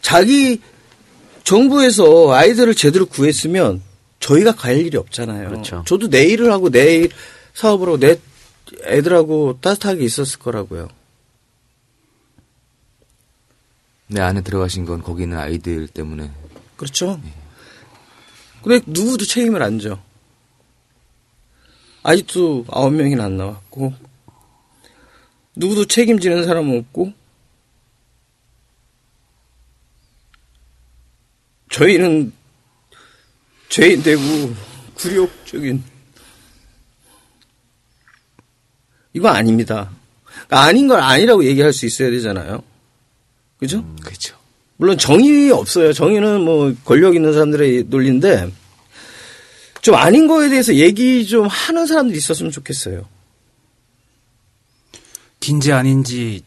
자기 0.01 0.63
정부에서 1.45 2.33
아이들을 2.33 2.75
제대로 2.75 3.05
구했으면 3.05 3.83
저희가 4.21 4.53
갈 4.55 4.79
일이 4.79 4.97
없잖아요. 4.97 5.51
그렇죠. 5.51 5.85
저도 5.87 6.09
내 6.09 6.25
일을 6.25 6.51
하고 6.51 6.71
내 6.71 6.97
일, 6.97 7.11
사업을 7.53 7.87
하고 7.89 7.99
내 7.99 8.19
애들하고 8.87 9.59
따뜻하게 9.61 10.05
있었을 10.05 10.39
거라고요. 10.39 10.89
내 14.13 14.21
안에 14.21 14.43
들어가신 14.43 14.87
건 14.87 15.03
거기 15.03 15.23
있는 15.23 15.39
아이들 15.39 15.87
때문에 15.87 16.31
그렇죠. 16.77 17.21
근데 18.63 18.81
누구도 18.87 19.25
책임을 19.25 19.63
안 19.63 19.79
져. 19.79 20.01
아직도 22.03 22.65
아홉 22.69 22.93
명이나 22.95 23.25
안 23.25 23.37
나왔고, 23.37 23.95
누구도 25.55 25.87
책임지는 25.87 26.45
사람은 26.45 26.79
없고, 26.79 27.13
저희는 31.71 32.33
죄인 33.69 34.03
되고 34.03 34.21
굴욕적인 34.97 35.85
이거 39.13 39.29
아닙니다. 39.29 39.91
그러니까 40.25 40.63
아닌 40.63 40.89
걸 40.89 41.01
아니라고 41.01 41.45
얘기할 41.45 41.73
수 41.73 41.87
있어야 41.87 42.11
되잖아요. 42.11 42.70
그죠? 43.61 43.85
그렇죠. 44.03 44.37
물론 44.79 44.97
정의 44.97 45.51
없어요. 45.51 45.93
정의는 45.93 46.41
뭐 46.41 46.75
권력 46.85 47.15
있는 47.15 47.33
사람들의 47.35 47.85
논리인데 47.89 48.51
좀 49.83 49.95
아닌 49.95 50.27
거에 50.27 50.49
대해서 50.49 50.75
얘기 50.75 51.27
좀 51.27 51.47
하는 51.47 51.87
사람들이 51.87 52.17
있었으면 52.17 52.51
좋겠어요. 52.51 53.05
긴지 55.41 55.73
아닌지 55.73 56.43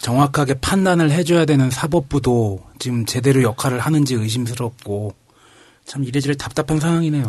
정확하게 0.00 0.54
판단을 0.54 1.10
해줘야 1.10 1.44
되는 1.44 1.70
사법부도 1.70 2.64
지금 2.78 3.04
제대로 3.04 3.42
역할을 3.42 3.80
하는지 3.80 4.14
의심스럽고 4.14 5.14
참 5.84 6.04
이래저래 6.04 6.36
답답한 6.36 6.78
상황이네요. 6.78 7.26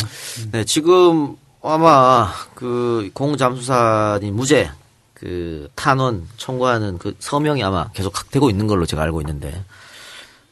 네, 0.51 0.63
지금 0.63 1.35
아마 1.61 2.31
그 2.53 3.09
공잠수사니 3.13 4.31
무죄 4.31 4.69
그 5.19 5.69
탄원 5.75 6.27
청구하는 6.37 6.97
그 6.97 7.15
서명이 7.19 7.63
아마 7.63 7.89
계속 7.91 8.13
되고 8.31 8.49
있는 8.49 8.67
걸로 8.67 8.85
제가 8.85 9.01
알고 9.03 9.21
있는데 9.21 9.63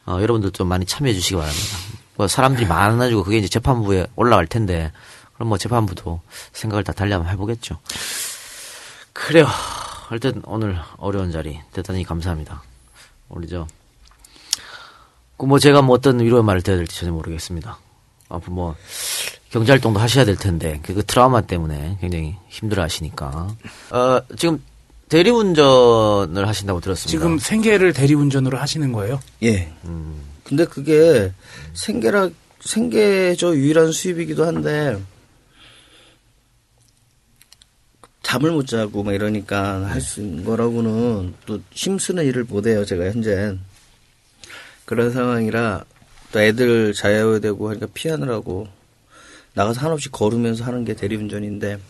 어, 0.04 0.18
여러분들 0.20 0.50
좀 0.52 0.68
많이 0.68 0.84
참여해 0.84 1.14
주시기 1.14 1.36
바랍니다. 1.36 1.76
뭐 2.16 2.28
사람들이 2.28 2.66
많아지고 2.66 3.24
그게 3.24 3.38
이제 3.38 3.48
재판부에 3.48 4.06
올라갈 4.16 4.46
텐데 4.46 4.92
그럼 5.34 5.48
뭐 5.48 5.58
재판부도 5.58 6.20
생각을 6.52 6.84
다 6.84 6.92
달리 6.92 7.12
한번 7.12 7.32
해보겠죠. 7.32 7.78
그래요. 9.12 9.46
하여튼 10.08 10.42
오늘 10.44 10.78
어려운 10.96 11.30
자리 11.30 11.60
대단히 11.72 12.04
감사합니다. 12.04 12.62
우리 13.28 13.46
저, 13.46 13.66
그뭐 15.36 15.58
제가 15.58 15.82
뭐 15.82 15.94
어떤 15.94 16.20
위로의 16.20 16.42
말을 16.42 16.62
드려야 16.62 16.78
될지 16.78 16.98
전혀 16.98 17.12
모르겠습니다. 17.12 17.78
앞으로 18.28 18.52
뭐 18.52 18.76
경제활동도 19.50 19.98
하셔야 19.98 20.24
될 20.24 20.36
텐데 20.36 20.80
그 20.82 21.02
트라우마 21.04 21.40
때문에 21.40 21.98
굉장히 22.00 22.36
힘들어 22.48 22.82
하시니까. 22.82 23.56
어, 23.90 24.20
지금 24.36 24.62
대리운전을 25.08 26.46
하신다고 26.46 26.80
들었습니다. 26.80 27.10
지금 27.10 27.38
생계를 27.38 27.92
대리운전으로 27.92 28.58
하시는 28.58 28.92
거예요? 28.92 29.20
예. 29.42 29.72
근데 30.44 30.64
그게 30.64 31.32
생계라 31.74 32.30
생계저 32.60 33.54
유일한 33.54 33.92
수입이기도 33.92 34.44
한데 34.46 35.00
잠을 38.22 38.50
못 38.50 38.66
자고 38.66 39.02
막 39.02 39.14
이러니까 39.14 39.86
할수 39.86 40.20
있는 40.20 40.44
거라고는 40.44 41.34
또 41.46 41.60
힘쓰는 41.70 42.26
일을 42.26 42.44
못 42.44 42.66
해요 42.66 42.84
제가 42.84 43.06
현재 43.06 43.56
그런 44.84 45.12
상황이라 45.12 45.84
또 46.32 46.40
애들 46.40 46.92
자야 46.92 47.38
되고 47.38 47.70
하니까 47.70 47.86
피하느라고 47.94 48.68
나가서 49.58 49.80
한없이 49.80 50.08
걸으면서 50.08 50.62
하는 50.62 50.84
게 50.84 50.94
대리운전인데 50.94 51.80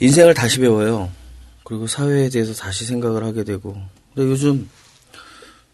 인생을 0.00 0.34
다시 0.34 0.58
배워요. 0.58 1.08
그리고 1.62 1.86
사회에 1.86 2.28
대해서 2.28 2.52
다시 2.52 2.84
생각을 2.84 3.22
하게 3.22 3.44
되고. 3.44 3.80
근데 4.12 4.28
요즘 4.28 4.68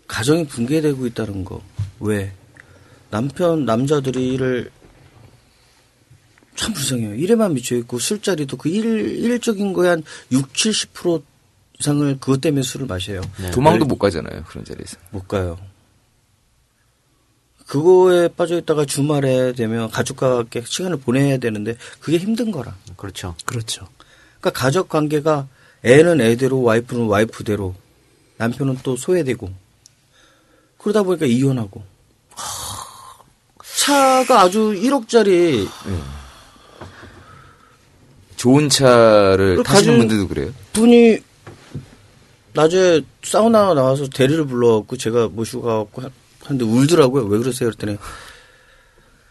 가정이 0.07 0.47
붕괴되고 0.47 1.07
있다는 1.07 1.43
거. 1.43 1.63
왜? 2.01 2.33
남편, 3.09 3.65
남자들이 3.65 4.35
일을 4.35 4.71
참 6.55 6.75
불쌍해요. 6.75 7.15
일에만 7.15 7.55
미쳐있고 7.55 7.99
술자리도 7.99 8.59
그 8.59 8.69
일, 8.69 8.85
일적인 8.85 9.73
거에 9.73 9.89
한 9.89 10.03
6, 10.33 10.53
70% 10.53 11.23
이상을 11.81 12.19
그것 12.21 12.43
때문에 12.43 12.63
술을 12.63 12.87
마셔요. 12.87 13.23
도망도 13.53 13.87
못 13.87 13.99
가잖아요 13.99 14.45
그런 14.45 14.67
자리에서. 14.67 14.99
못 15.11 15.27
가요. 15.27 15.59
그거에 17.67 18.29
빠져 18.29 18.59
있다가 18.59 18.85
주말에 18.85 19.53
되면 19.53 19.91
가족과 19.91 20.39
함께 20.39 20.63
시간을 20.65 20.99
보내야 20.99 21.39
되는데 21.39 21.77
그게 22.01 22.19
힘든 22.19 22.51
거라. 22.51 22.77
그렇죠. 22.97 23.35
그렇죠. 23.45 23.89
그러니까 24.41 24.61
가족 24.61 24.89
관계가 24.89 25.49
애는 25.83 26.21
애대로 26.21 26.63
와이프는 26.63 27.07
와이프대로 27.07 27.75
남편은 28.39 28.79
또 28.83 28.97
소외되고 28.97 29.53
그러다 30.79 31.03
보니까 31.03 31.27
이혼하고 31.27 31.83
차가 33.77 34.43
아주 34.43 34.73
1억짜리 34.77 35.69
좋은 38.37 38.69
차를 38.69 39.57
그 39.57 39.63
타시는 39.63 39.99
분들도 39.99 40.29
그래요. 40.29 40.53
분이 40.73 41.19
낮에 42.53 43.03
사우나 43.23 43.75
나와서 43.75 44.07
대리를 44.09 44.47
불러갖고 44.47 44.97
제가 44.97 45.29
모시고 45.29 45.63
가갖고 45.63 46.03
하- 46.47 46.49
하는데 46.49 46.65
울더라고요. 46.65 47.25
왜 47.25 47.39
그러세요? 47.39 47.71
그랬더니 47.71 47.99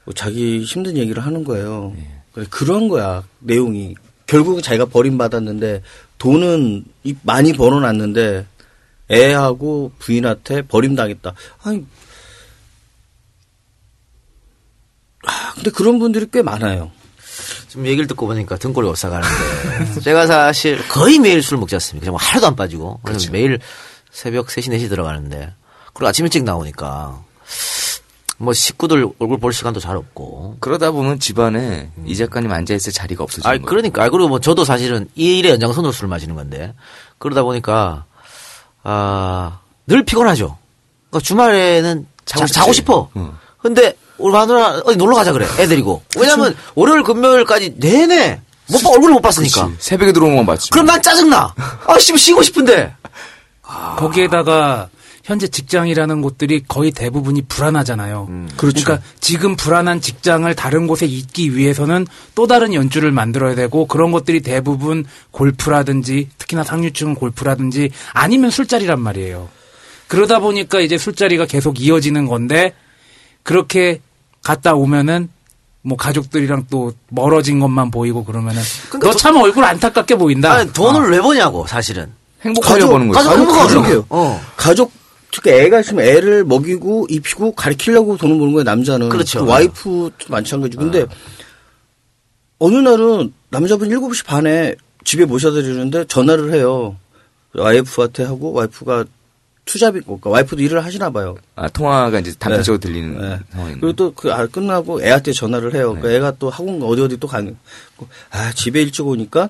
뭐 0.05 0.13
자기 0.13 0.61
힘든 0.63 0.97
얘기를 0.97 1.25
하는 1.25 1.43
거예요. 1.43 1.93
그래, 2.33 2.45
그런 2.49 2.87
거야 2.87 3.23
내용이. 3.39 3.95
결국은 4.27 4.61
자기가 4.61 4.85
버림받았는데 4.85 5.81
돈은 6.17 6.85
이- 7.03 7.15
많이 7.23 7.53
벌어놨는데 7.53 8.45
애하고 9.11 9.91
부인한테 9.99 10.63
버림당했다. 10.63 11.33
아니, 11.63 11.85
아, 15.27 15.53
근데 15.55 15.69
그런 15.71 15.99
분들이 15.99 16.27
꽤 16.31 16.41
많아요. 16.41 16.91
지금 17.67 17.85
얘기를 17.87 18.07
듣고 18.07 18.27
보니까 18.27 18.57
등골이 18.57 18.87
오싹하는데 18.87 19.99
제가 20.01 20.27
사실 20.27 20.87
거의 20.87 21.19
매일 21.19 21.41
술 21.43 21.57
먹지 21.57 21.75
않습니까? 21.75 22.05
정말 22.05 22.23
하루도 22.23 22.47
안 22.47 22.55
빠지고 22.55 22.99
그래서 23.03 23.31
매일 23.31 23.59
새벽 24.11 24.47
3시 24.47 24.69
4시 24.73 24.87
들어가는데 24.89 25.53
그리고 25.95 26.07
아침 26.09 26.25
일찍 26.25 26.43
나오니까 26.43 27.19
뭐 28.37 28.53
식구들 28.53 29.07
얼굴 29.19 29.39
볼 29.39 29.51
시간도 29.53 29.79
잘 29.79 29.95
없고 29.95 30.57
그러다 30.59 30.91
보면 30.91 31.19
집안에 31.19 31.89
이 32.05 32.15
작가님 32.15 32.51
앉아 32.51 32.73
있을 32.75 32.91
자리가 32.91 33.23
없어지는 33.23 33.49
아 33.49 33.53
거예요. 33.57 33.65
그러니까 33.65 34.03
아 34.03 34.09
그리고 34.09 34.27
뭐 34.27 34.39
저도 34.39 34.63
사실은 34.65 35.07
이 35.15 35.39
일의 35.39 35.51
연장선으로 35.53 35.91
술을 35.91 36.09
마시는 36.09 36.35
건데 36.35 36.73
그러다 37.17 37.41
보니까 37.43 38.05
아 38.83 39.59
늘 39.87 40.03
피곤하죠. 40.03 40.57
그러니까 41.09 41.25
주말에는 41.27 42.07
자고, 42.25 42.39
자고 42.47 42.51
자고 42.53 42.73
싶지. 42.73 42.81
싶어. 42.81 43.09
응. 43.17 43.33
근데 43.61 43.95
우리 44.17 44.33
마누라 44.33 44.81
어디 44.83 44.97
놀러 44.97 45.15
가자 45.15 45.31
그래. 45.31 45.45
애 45.59 45.67
데리고. 45.67 46.01
왜냐면 46.17 46.55
월요일 46.73 47.03
금요일까지 47.03 47.75
내내 47.77 48.41
못 48.71 48.81
봐, 48.81 48.89
얼굴을 48.89 49.13
못 49.13 49.21
봤으니까. 49.21 49.67
그치. 49.67 49.77
새벽에 49.89 50.11
들어오는 50.11 50.35
건 50.37 50.45
맞지. 50.47 50.71
그럼 50.71 50.87
난 50.87 50.99
짜증나. 51.01 51.53
아, 51.85 51.99
씨, 51.99 52.17
쉬고 52.17 52.41
싶은데. 52.41 52.95
거기에다가 53.97 54.89
현재 55.25 55.47
직장이라는 55.47 56.21
곳들이 56.21 56.63
거의 56.67 56.91
대부분이 56.91 57.41
불안하잖아요. 57.47 58.29
그렇죠. 58.57 58.85
러니까 58.85 59.05
지금 59.19 59.55
불안한 59.55 59.99
직장을 59.99 60.53
다른 60.53 60.85
곳에 60.85 61.07
있기 61.07 61.57
위해서는 61.57 62.05
또 62.35 62.45
다른 62.45 62.75
연주를 62.75 63.11
만들어야 63.11 63.55
되고 63.55 63.87
그런 63.87 64.11
것들이 64.11 64.41
대부분 64.41 65.03
골프라든지 65.31 66.29
특히나 66.37 66.63
상류층은 66.63 67.15
골프라든지 67.15 67.89
아니면 68.13 68.51
술자리란 68.51 69.01
말이에요. 69.01 69.49
그러다 70.07 70.37
보니까 70.37 70.79
이제 70.79 70.99
술자리가 70.99 71.47
계속 71.47 71.81
이어지는 71.81 72.27
건데 72.27 72.75
그렇게 73.41 74.01
갔다 74.43 74.75
오면은 74.75 75.29
뭐 75.81 75.97
가족들이랑 75.97 76.67
또 76.69 76.93
멀어진 77.09 77.59
것만 77.59 77.89
보이고 77.89 78.23
그러면은 78.23 78.61
그러니까 78.89 79.09
너참 79.09 79.37
얼굴 79.37 79.63
안타깝게 79.63 80.17
보인다. 80.17 80.53
아니, 80.53 80.71
돈을 80.73 81.11
왜 81.11 81.19
버냐고, 81.19 81.65
사실은. 81.67 82.11
행복하려 82.41 82.87
보는 82.87 83.07
거지. 83.07 83.17
가족 83.27 83.39
행복하고 83.39 83.67
가족이에요. 83.67 84.05
어. 84.09 84.41
가족 84.55 84.91
특히 85.35 85.51
애가 85.51 85.81
있으면 85.81 86.05
애를 86.05 86.45
먹이고 86.45 87.07
입히고 87.09 87.55
가르치려고 87.55 88.15
돈을 88.15 88.37
버는 88.37 88.53
거예요 88.53 88.63
남자는. 88.63 89.09
그렇죠. 89.09 89.43
그 89.43 89.51
와이프도 89.51 90.11
마찬가지. 90.29 90.77
근데 90.77 91.05
어느 92.57 92.77
날은 92.77 93.33
남자분 93.49 93.89
7시 93.89 94.25
반에 94.25 94.75
집에 95.03 95.25
모셔다 95.25 95.55
드리는데 95.55 96.05
전화를 96.05 96.53
해요. 96.53 96.95
와이프한테 97.53 98.23
하고 98.23 98.53
와이프가 98.53 99.03
투잡이 99.65 99.99
그러니까 100.01 100.29
와이프도 100.29 100.61
일을 100.61 100.85
하시나 100.85 101.09
봐요. 101.09 101.35
아, 101.55 101.67
통화가 101.67 102.17
이제 102.19 102.33
단편적으로 102.39 102.79
들리는 102.79 103.19
네. 103.19 103.39
상황인데. 103.51 103.81
그리고 103.81 103.93
또그 103.93 104.31
아, 104.31 104.47
끝나고 104.47 105.03
애한테 105.03 105.33
전화를 105.33 105.73
해요. 105.75 105.97
그 106.01 106.09
애가 106.09 106.35
또 106.39 106.49
학원 106.49 106.81
어디 106.81 107.01
어디 107.01 107.17
또 107.17 107.27
가는. 107.27 107.57
아 108.29 108.53
집에 108.53 108.81
일찍 108.81 109.05
오니까 109.05 109.49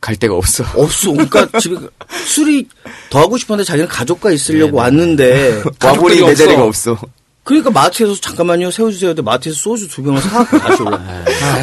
갈 0.00 0.16
데가 0.16 0.34
없어. 0.34 0.64
없어. 0.76 1.12
그러니까 1.12 1.46
집에 1.58 1.76
술이 2.24 2.68
더 3.10 3.20
하고 3.20 3.36
싶었는데 3.36 3.66
자기는 3.66 3.88
가족과 3.88 4.30
있으려고 4.32 4.78
왔는데 4.78 5.62
와보니 5.84 6.20
내. 6.20 6.34
자리가 6.34 6.64
없어. 6.64 6.98
그러니까 7.44 7.70
마트에서 7.70 8.14
잠깐만요 8.20 8.70
세워주세요. 8.70 9.10
근데 9.10 9.22
마트에서 9.22 9.58
소주 9.58 9.88
두 9.88 10.02
병을 10.02 10.20
사갖고 10.20 10.58
다시 10.58 10.82
올라. 10.82 10.98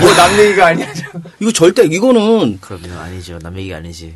뭐남 0.01 0.39
얘기가 0.39 0.67
아니야. 0.67 0.87
이거 1.39 1.51
절대 1.51 1.83
이거는 1.85 2.57
그러면 2.61 2.97
아니죠. 2.97 3.39
남 3.39 3.57
얘기가 3.57 3.77
아니지. 3.77 4.13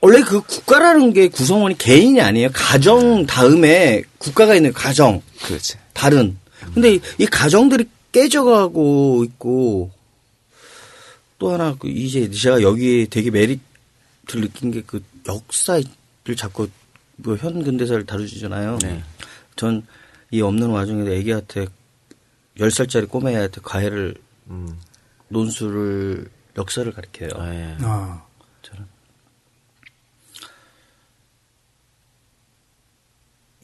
원래 0.00 0.20
그 0.20 0.40
국가라는 0.42 1.12
게 1.12 1.28
구성원이 1.28 1.78
개인이 1.78 2.20
아니에요. 2.20 2.50
가정 2.52 3.26
다음에 3.26 4.02
국가가 4.18 4.54
있는 4.54 4.72
가정 4.72 5.22
그렇지. 5.42 5.74
다른. 5.92 6.36
근데 6.74 6.94
이, 6.94 7.00
이 7.18 7.26
가정들이 7.26 7.86
깨져가고 8.12 9.24
있고 9.24 9.90
또 11.38 11.52
하나 11.52 11.74
그 11.78 11.88
이제 11.88 12.30
제가 12.30 12.62
여기에 12.62 13.06
되게 13.06 13.30
메리트를 13.30 14.42
느낀 14.42 14.70
게 14.72 14.82
그 14.82 15.02
역사를 15.26 15.84
자꾸 16.36 16.68
뭐 17.16 17.36
현 17.36 17.62
근대사를 17.64 18.04
다루잖아요. 18.06 18.78
네. 18.82 19.02
전이 19.56 20.42
없는 20.42 20.68
와중에도 20.70 21.12
애기한테 21.12 21.66
10살짜리 22.58 23.08
꼬매한테 23.08 23.60
과외를 23.62 24.14
음. 24.50 24.78
논술을 25.28 26.30
역사를 26.56 26.90
가르쳐요. 26.92 27.30
아, 27.36 27.54
예. 27.54 27.76
아. 27.82 28.24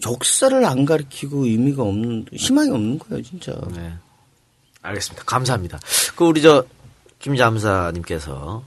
역사를 0.05 0.64
안 0.64 0.85
가르치고 0.85 1.47
의미가 1.47 1.83
없는 1.83 2.27
희망이 2.33 2.68
없는 2.70 2.99
거예요, 2.99 3.22
진짜. 3.22 3.53
네. 3.75 3.95
알겠습니다. 4.83 5.25
감사합니다. 5.25 5.79
그 6.16 6.25
우리 6.27 6.43
저 6.43 6.66
김잠사님께서 7.25 8.62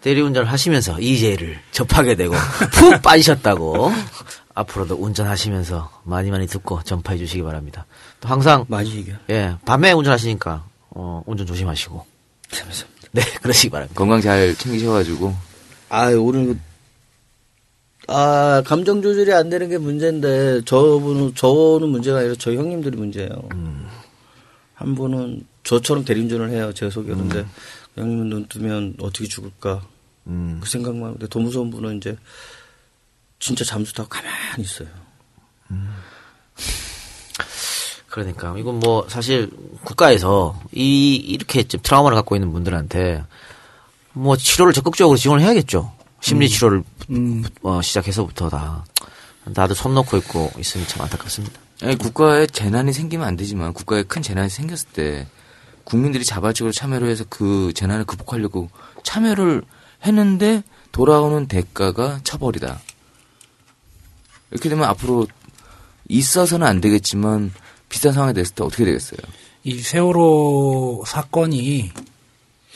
대리운전을 0.00 0.50
하시면서 0.50 1.00
이재를 1.00 1.58
접하게 1.72 2.14
되고 2.14 2.34
푹 2.72 3.00
빠지셨다고 3.02 3.90
앞으로도 4.54 4.94
운전하시면서 4.94 5.90
많이 6.04 6.30
많이 6.30 6.46
듣고 6.46 6.82
전파해 6.84 7.18
주시기 7.18 7.42
바랍니다. 7.42 7.84
또 8.20 8.28
항상 8.28 8.64
많이 8.68 8.94
얘기해. 8.94 9.16
예 9.30 9.56
밤에 9.64 9.92
운전하시니까 9.92 10.64
어, 10.90 11.22
운전 11.26 11.46
조심하시고 11.46 12.06
감사합니다. 12.50 12.86
네 13.12 13.22
그러시기 13.42 13.70
바랍니다. 13.70 13.98
건강 13.98 14.20
잘 14.20 14.54
챙기셔가지고. 14.54 15.34
아, 15.88 16.06
오늘 16.12 16.46
그- 16.46 16.58
아, 18.08 18.62
감정 18.64 19.02
조절이 19.02 19.32
안 19.32 19.50
되는 19.50 19.68
게 19.68 19.78
문제인데 19.78 20.62
저분은 20.64 21.34
저는 21.34 21.88
문제가 21.88 22.18
아니라 22.18 22.34
저희 22.38 22.56
형님들이 22.56 22.96
문제예요. 22.96 23.30
한 24.74 24.94
분은 24.94 25.44
저처럼 25.64 26.04
대리운전을 26.04 26.50
해요. 26.50 26.72
제가 26.72 26.90
소개하는데 26.90 27.42
그 27.42 27.46
형님은 27.96 28.28
눈 28.28 28.46
뜨면 28.46 28.96
어떻게 29.00 29.26
죽을까 29.26 29.86
음. 30.26 30.58
그 30.62 30.68
생각만 30.68 31.04
하는데 31.04 31.26
더 31.28 31.38
무서운 31.38 31.70
분은 31.70 31.98
이제 31.98 32.16
진짜 33.38 33.64
잠수 33.64 33.92
타고 33.92 34.08
가만히 34.08 34.62
있어요. 34.62 34.88
그러니까 38.08 38.56
이건 38.58 38.78
뭐 38.78 39.06
사실 39.08 39.50
국가에서 39.84 40.58
이 40.72 41.16
이렇게 41.16 41.62
좀 41.64 41.80
트라우마를 41.82 42.16
갖고 42.16 42.34
있는 42.34 42.50
분들한테 42.52 43.22
뭐 44.12 44.36
치료를 44.36 44.72
적극적으로 44.72 45.18
지원을 45.18 45.44
해야겠죠. 45.44 45.92
심리 46.20 46.48
치료를 46.48 46.82
어, 47.62 47.82
시작해서부터 47.82 48.48
다 48.48 48.84
다들 49.54 49.76
손 49.76 49.94
놓고 49.94 50.16
있고 50.16 50.50
있으니 50.58 50.86
참 50.86 51.02
안타깝습니다. 51.02 51.60
아니, 51.82 51.96
국가에 51.96 52.46
재난이 52.46 52.94
생기면 52.94 53.28
안 53.28 53.36
되지만 53.36 53.74
국가에 53.74 54.02
큰 54.02 54.22
재난이 54.22 54.48
생겼을 54.48 54.88
때 54.94 55.26
국민들이 55.86 56.24
자발적으로 56.24 56.72
참여를 56.72 57.08
해서 57.08 57.24
그 57.30 57.72
재난을 57.72 58.04
극복하려고 58.04 58.68
참여를 59.04 59.62
했는데 60.04 60.64
돌아오는 60.90 61.46
대가가 61.46 62.20
처벌이다. 62.24 62.80
이렇게 64.50 64.68
되면 64.68 64.84
앞으로 64.88 65.28
있어서는 66.08 66.66
안 66.66 66.80
되겠지만 66.80 67.52
비슷한 67.88 68.12
상황이 68.12 68.34
됐을 68.34 68.54
때 68.56 68.64
어떻게 68.64 68.84
되겠어요? 68.84 69.20
이 69.62 69.78
세월호 69.78 71.04
사건이 71.06 71.92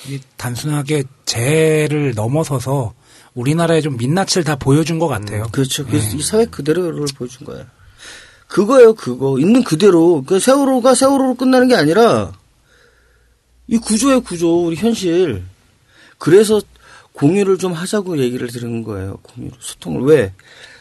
이 0.09 0.21
단순하게 0.37 1.03
재해를 1.25 2.15
넘어서서 2.15 2.95
우리나라의 3.35 3.83
좀 3.83 3.97
민낯을 3.97 4.45
다 4.45 4.55
보여준 4.55 5.01
것 5.01 5.09
같아요. 5.09 5.49
그렇죠. 5.51 5.85
그래서 5.85 6.17
이 6.17 6.23
사회 6.23 6.45
그대로를 6.47 7.07
보여준 7.17 7.45
거야. 7.45 7.67
그거예요, 8.47 8.95
그거. 8.95 9.39
있는 9.41 9.65
그대로. 9.65 10.23
그 10.25 10.39
세월호가 10.39 10.95
세월호로 10.95 11.35
끝나는 11.35 11.69
게 11.69 11.75
아니라 11.75 12.33
이 13.71 13.79
구조의 13.79 14.21
구조, 14.23 14.67
우리 14.67 14.75
현실. 14.75 15.45
그래서 16.19 16.61
공유를 17.13 17.57
좀 17.59 17.73
하자고 17.73 18.19
얘기를 18.19 18.49
드리는 18.49 18.83
거예요. 18.83 19.19
공유를 19.23 19.57
소통을 19.61 20.03
왜? 20.03 20.33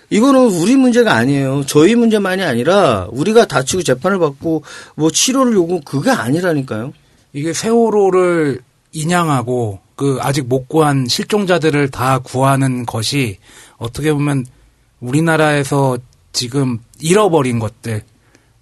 이거는 0.10 0.48
우리 0.48 0.76
문제가 0.76 1.14
아니에요. 1.14 1.64
저희 1.68 1.94
문제만이 1.94 2.42
아니라 2.42 3.08
우리가 3.12 3.46
다치고 3.46 3.84
재판을 3.84 4.18
받고 4.18 4.64
뭐 4.96 5.12
치료를 5.12 5.54
요구 5.54 5.82
그게 5.82 6.10
아니라니까요. 6.10 6.94
이게 7.34 7.54
세월호를 7.54 8.62
인양하고 8.92 9.80
그 9.96 10.18
아직 10.22 10.48
못 10.48 10.68
구한 10.68 11.08
실종자들을 11.08 11.90
다 11.90 12.18
구하는 12.18 12.88
것이 12.88 13.38
어떻게 13.78 14.12
보면 14.12 14.48
우리나라에서 15.00 16.00
지금 16.32 16.80
잃어버린 17.00 17.60
것들 17.60 18.02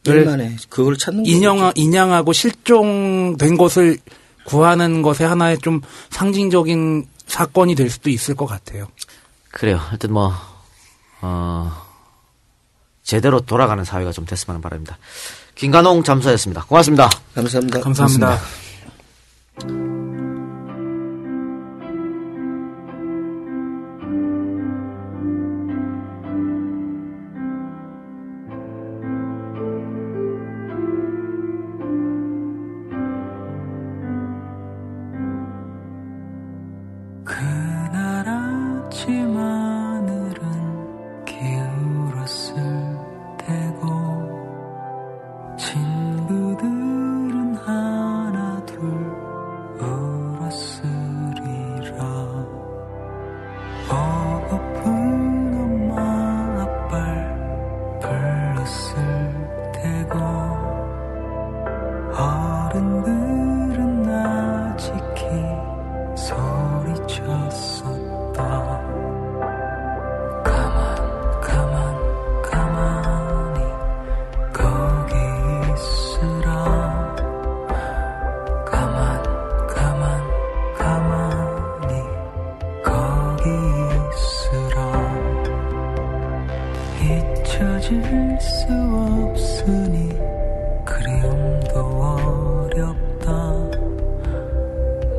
얼마나 0.07 0.49
그걸 0.69 0.97
찾는 0.97 1.23
거죠. 1.23 1.35
인양 1.35 1.73
인양하고 1.75 2.33
실종된 2.33 3.57
것을 3.57 3.97
구하는 4.47 5.01
것의 5.01 5.27
하나의 5.27 5.57
좀 5.59 5.81
상징적인 6.09 7.05
사건이 7.27 7.75
될 7.75 7.89
수도 7.89 8.09
있을 8.09 8.33
것 8.33 8.45
같아요. 8.45 8.87
그래요. 9.51 9.75
하여튼 9.75 10.13
뭐 10.13 10.33
어, 11.21 11.71
제대로 13.03 13.41
돌아가는 13.41 13.83
사회가 13.83 14.13
좀 14.13 14.25
됐으면 14.25 14.55
하는 14.55 14.61
바랍니다. 14.61 14.97
김관홍 15.55 16.03
잠수였습니다. 16.03 16.63
고맙습니다. 16.63 17.09
감사합니다. 17.35 17.81
감사합니다. 17.81 18.39
그날 19.59 19.96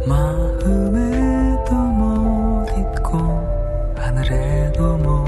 마음에도 0.08 1.74
못 1.74 2.66
있고 2.78 3.18
하늘에도 3.98 4.96
못 4.96 5.27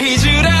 잊으라 0.00 0.59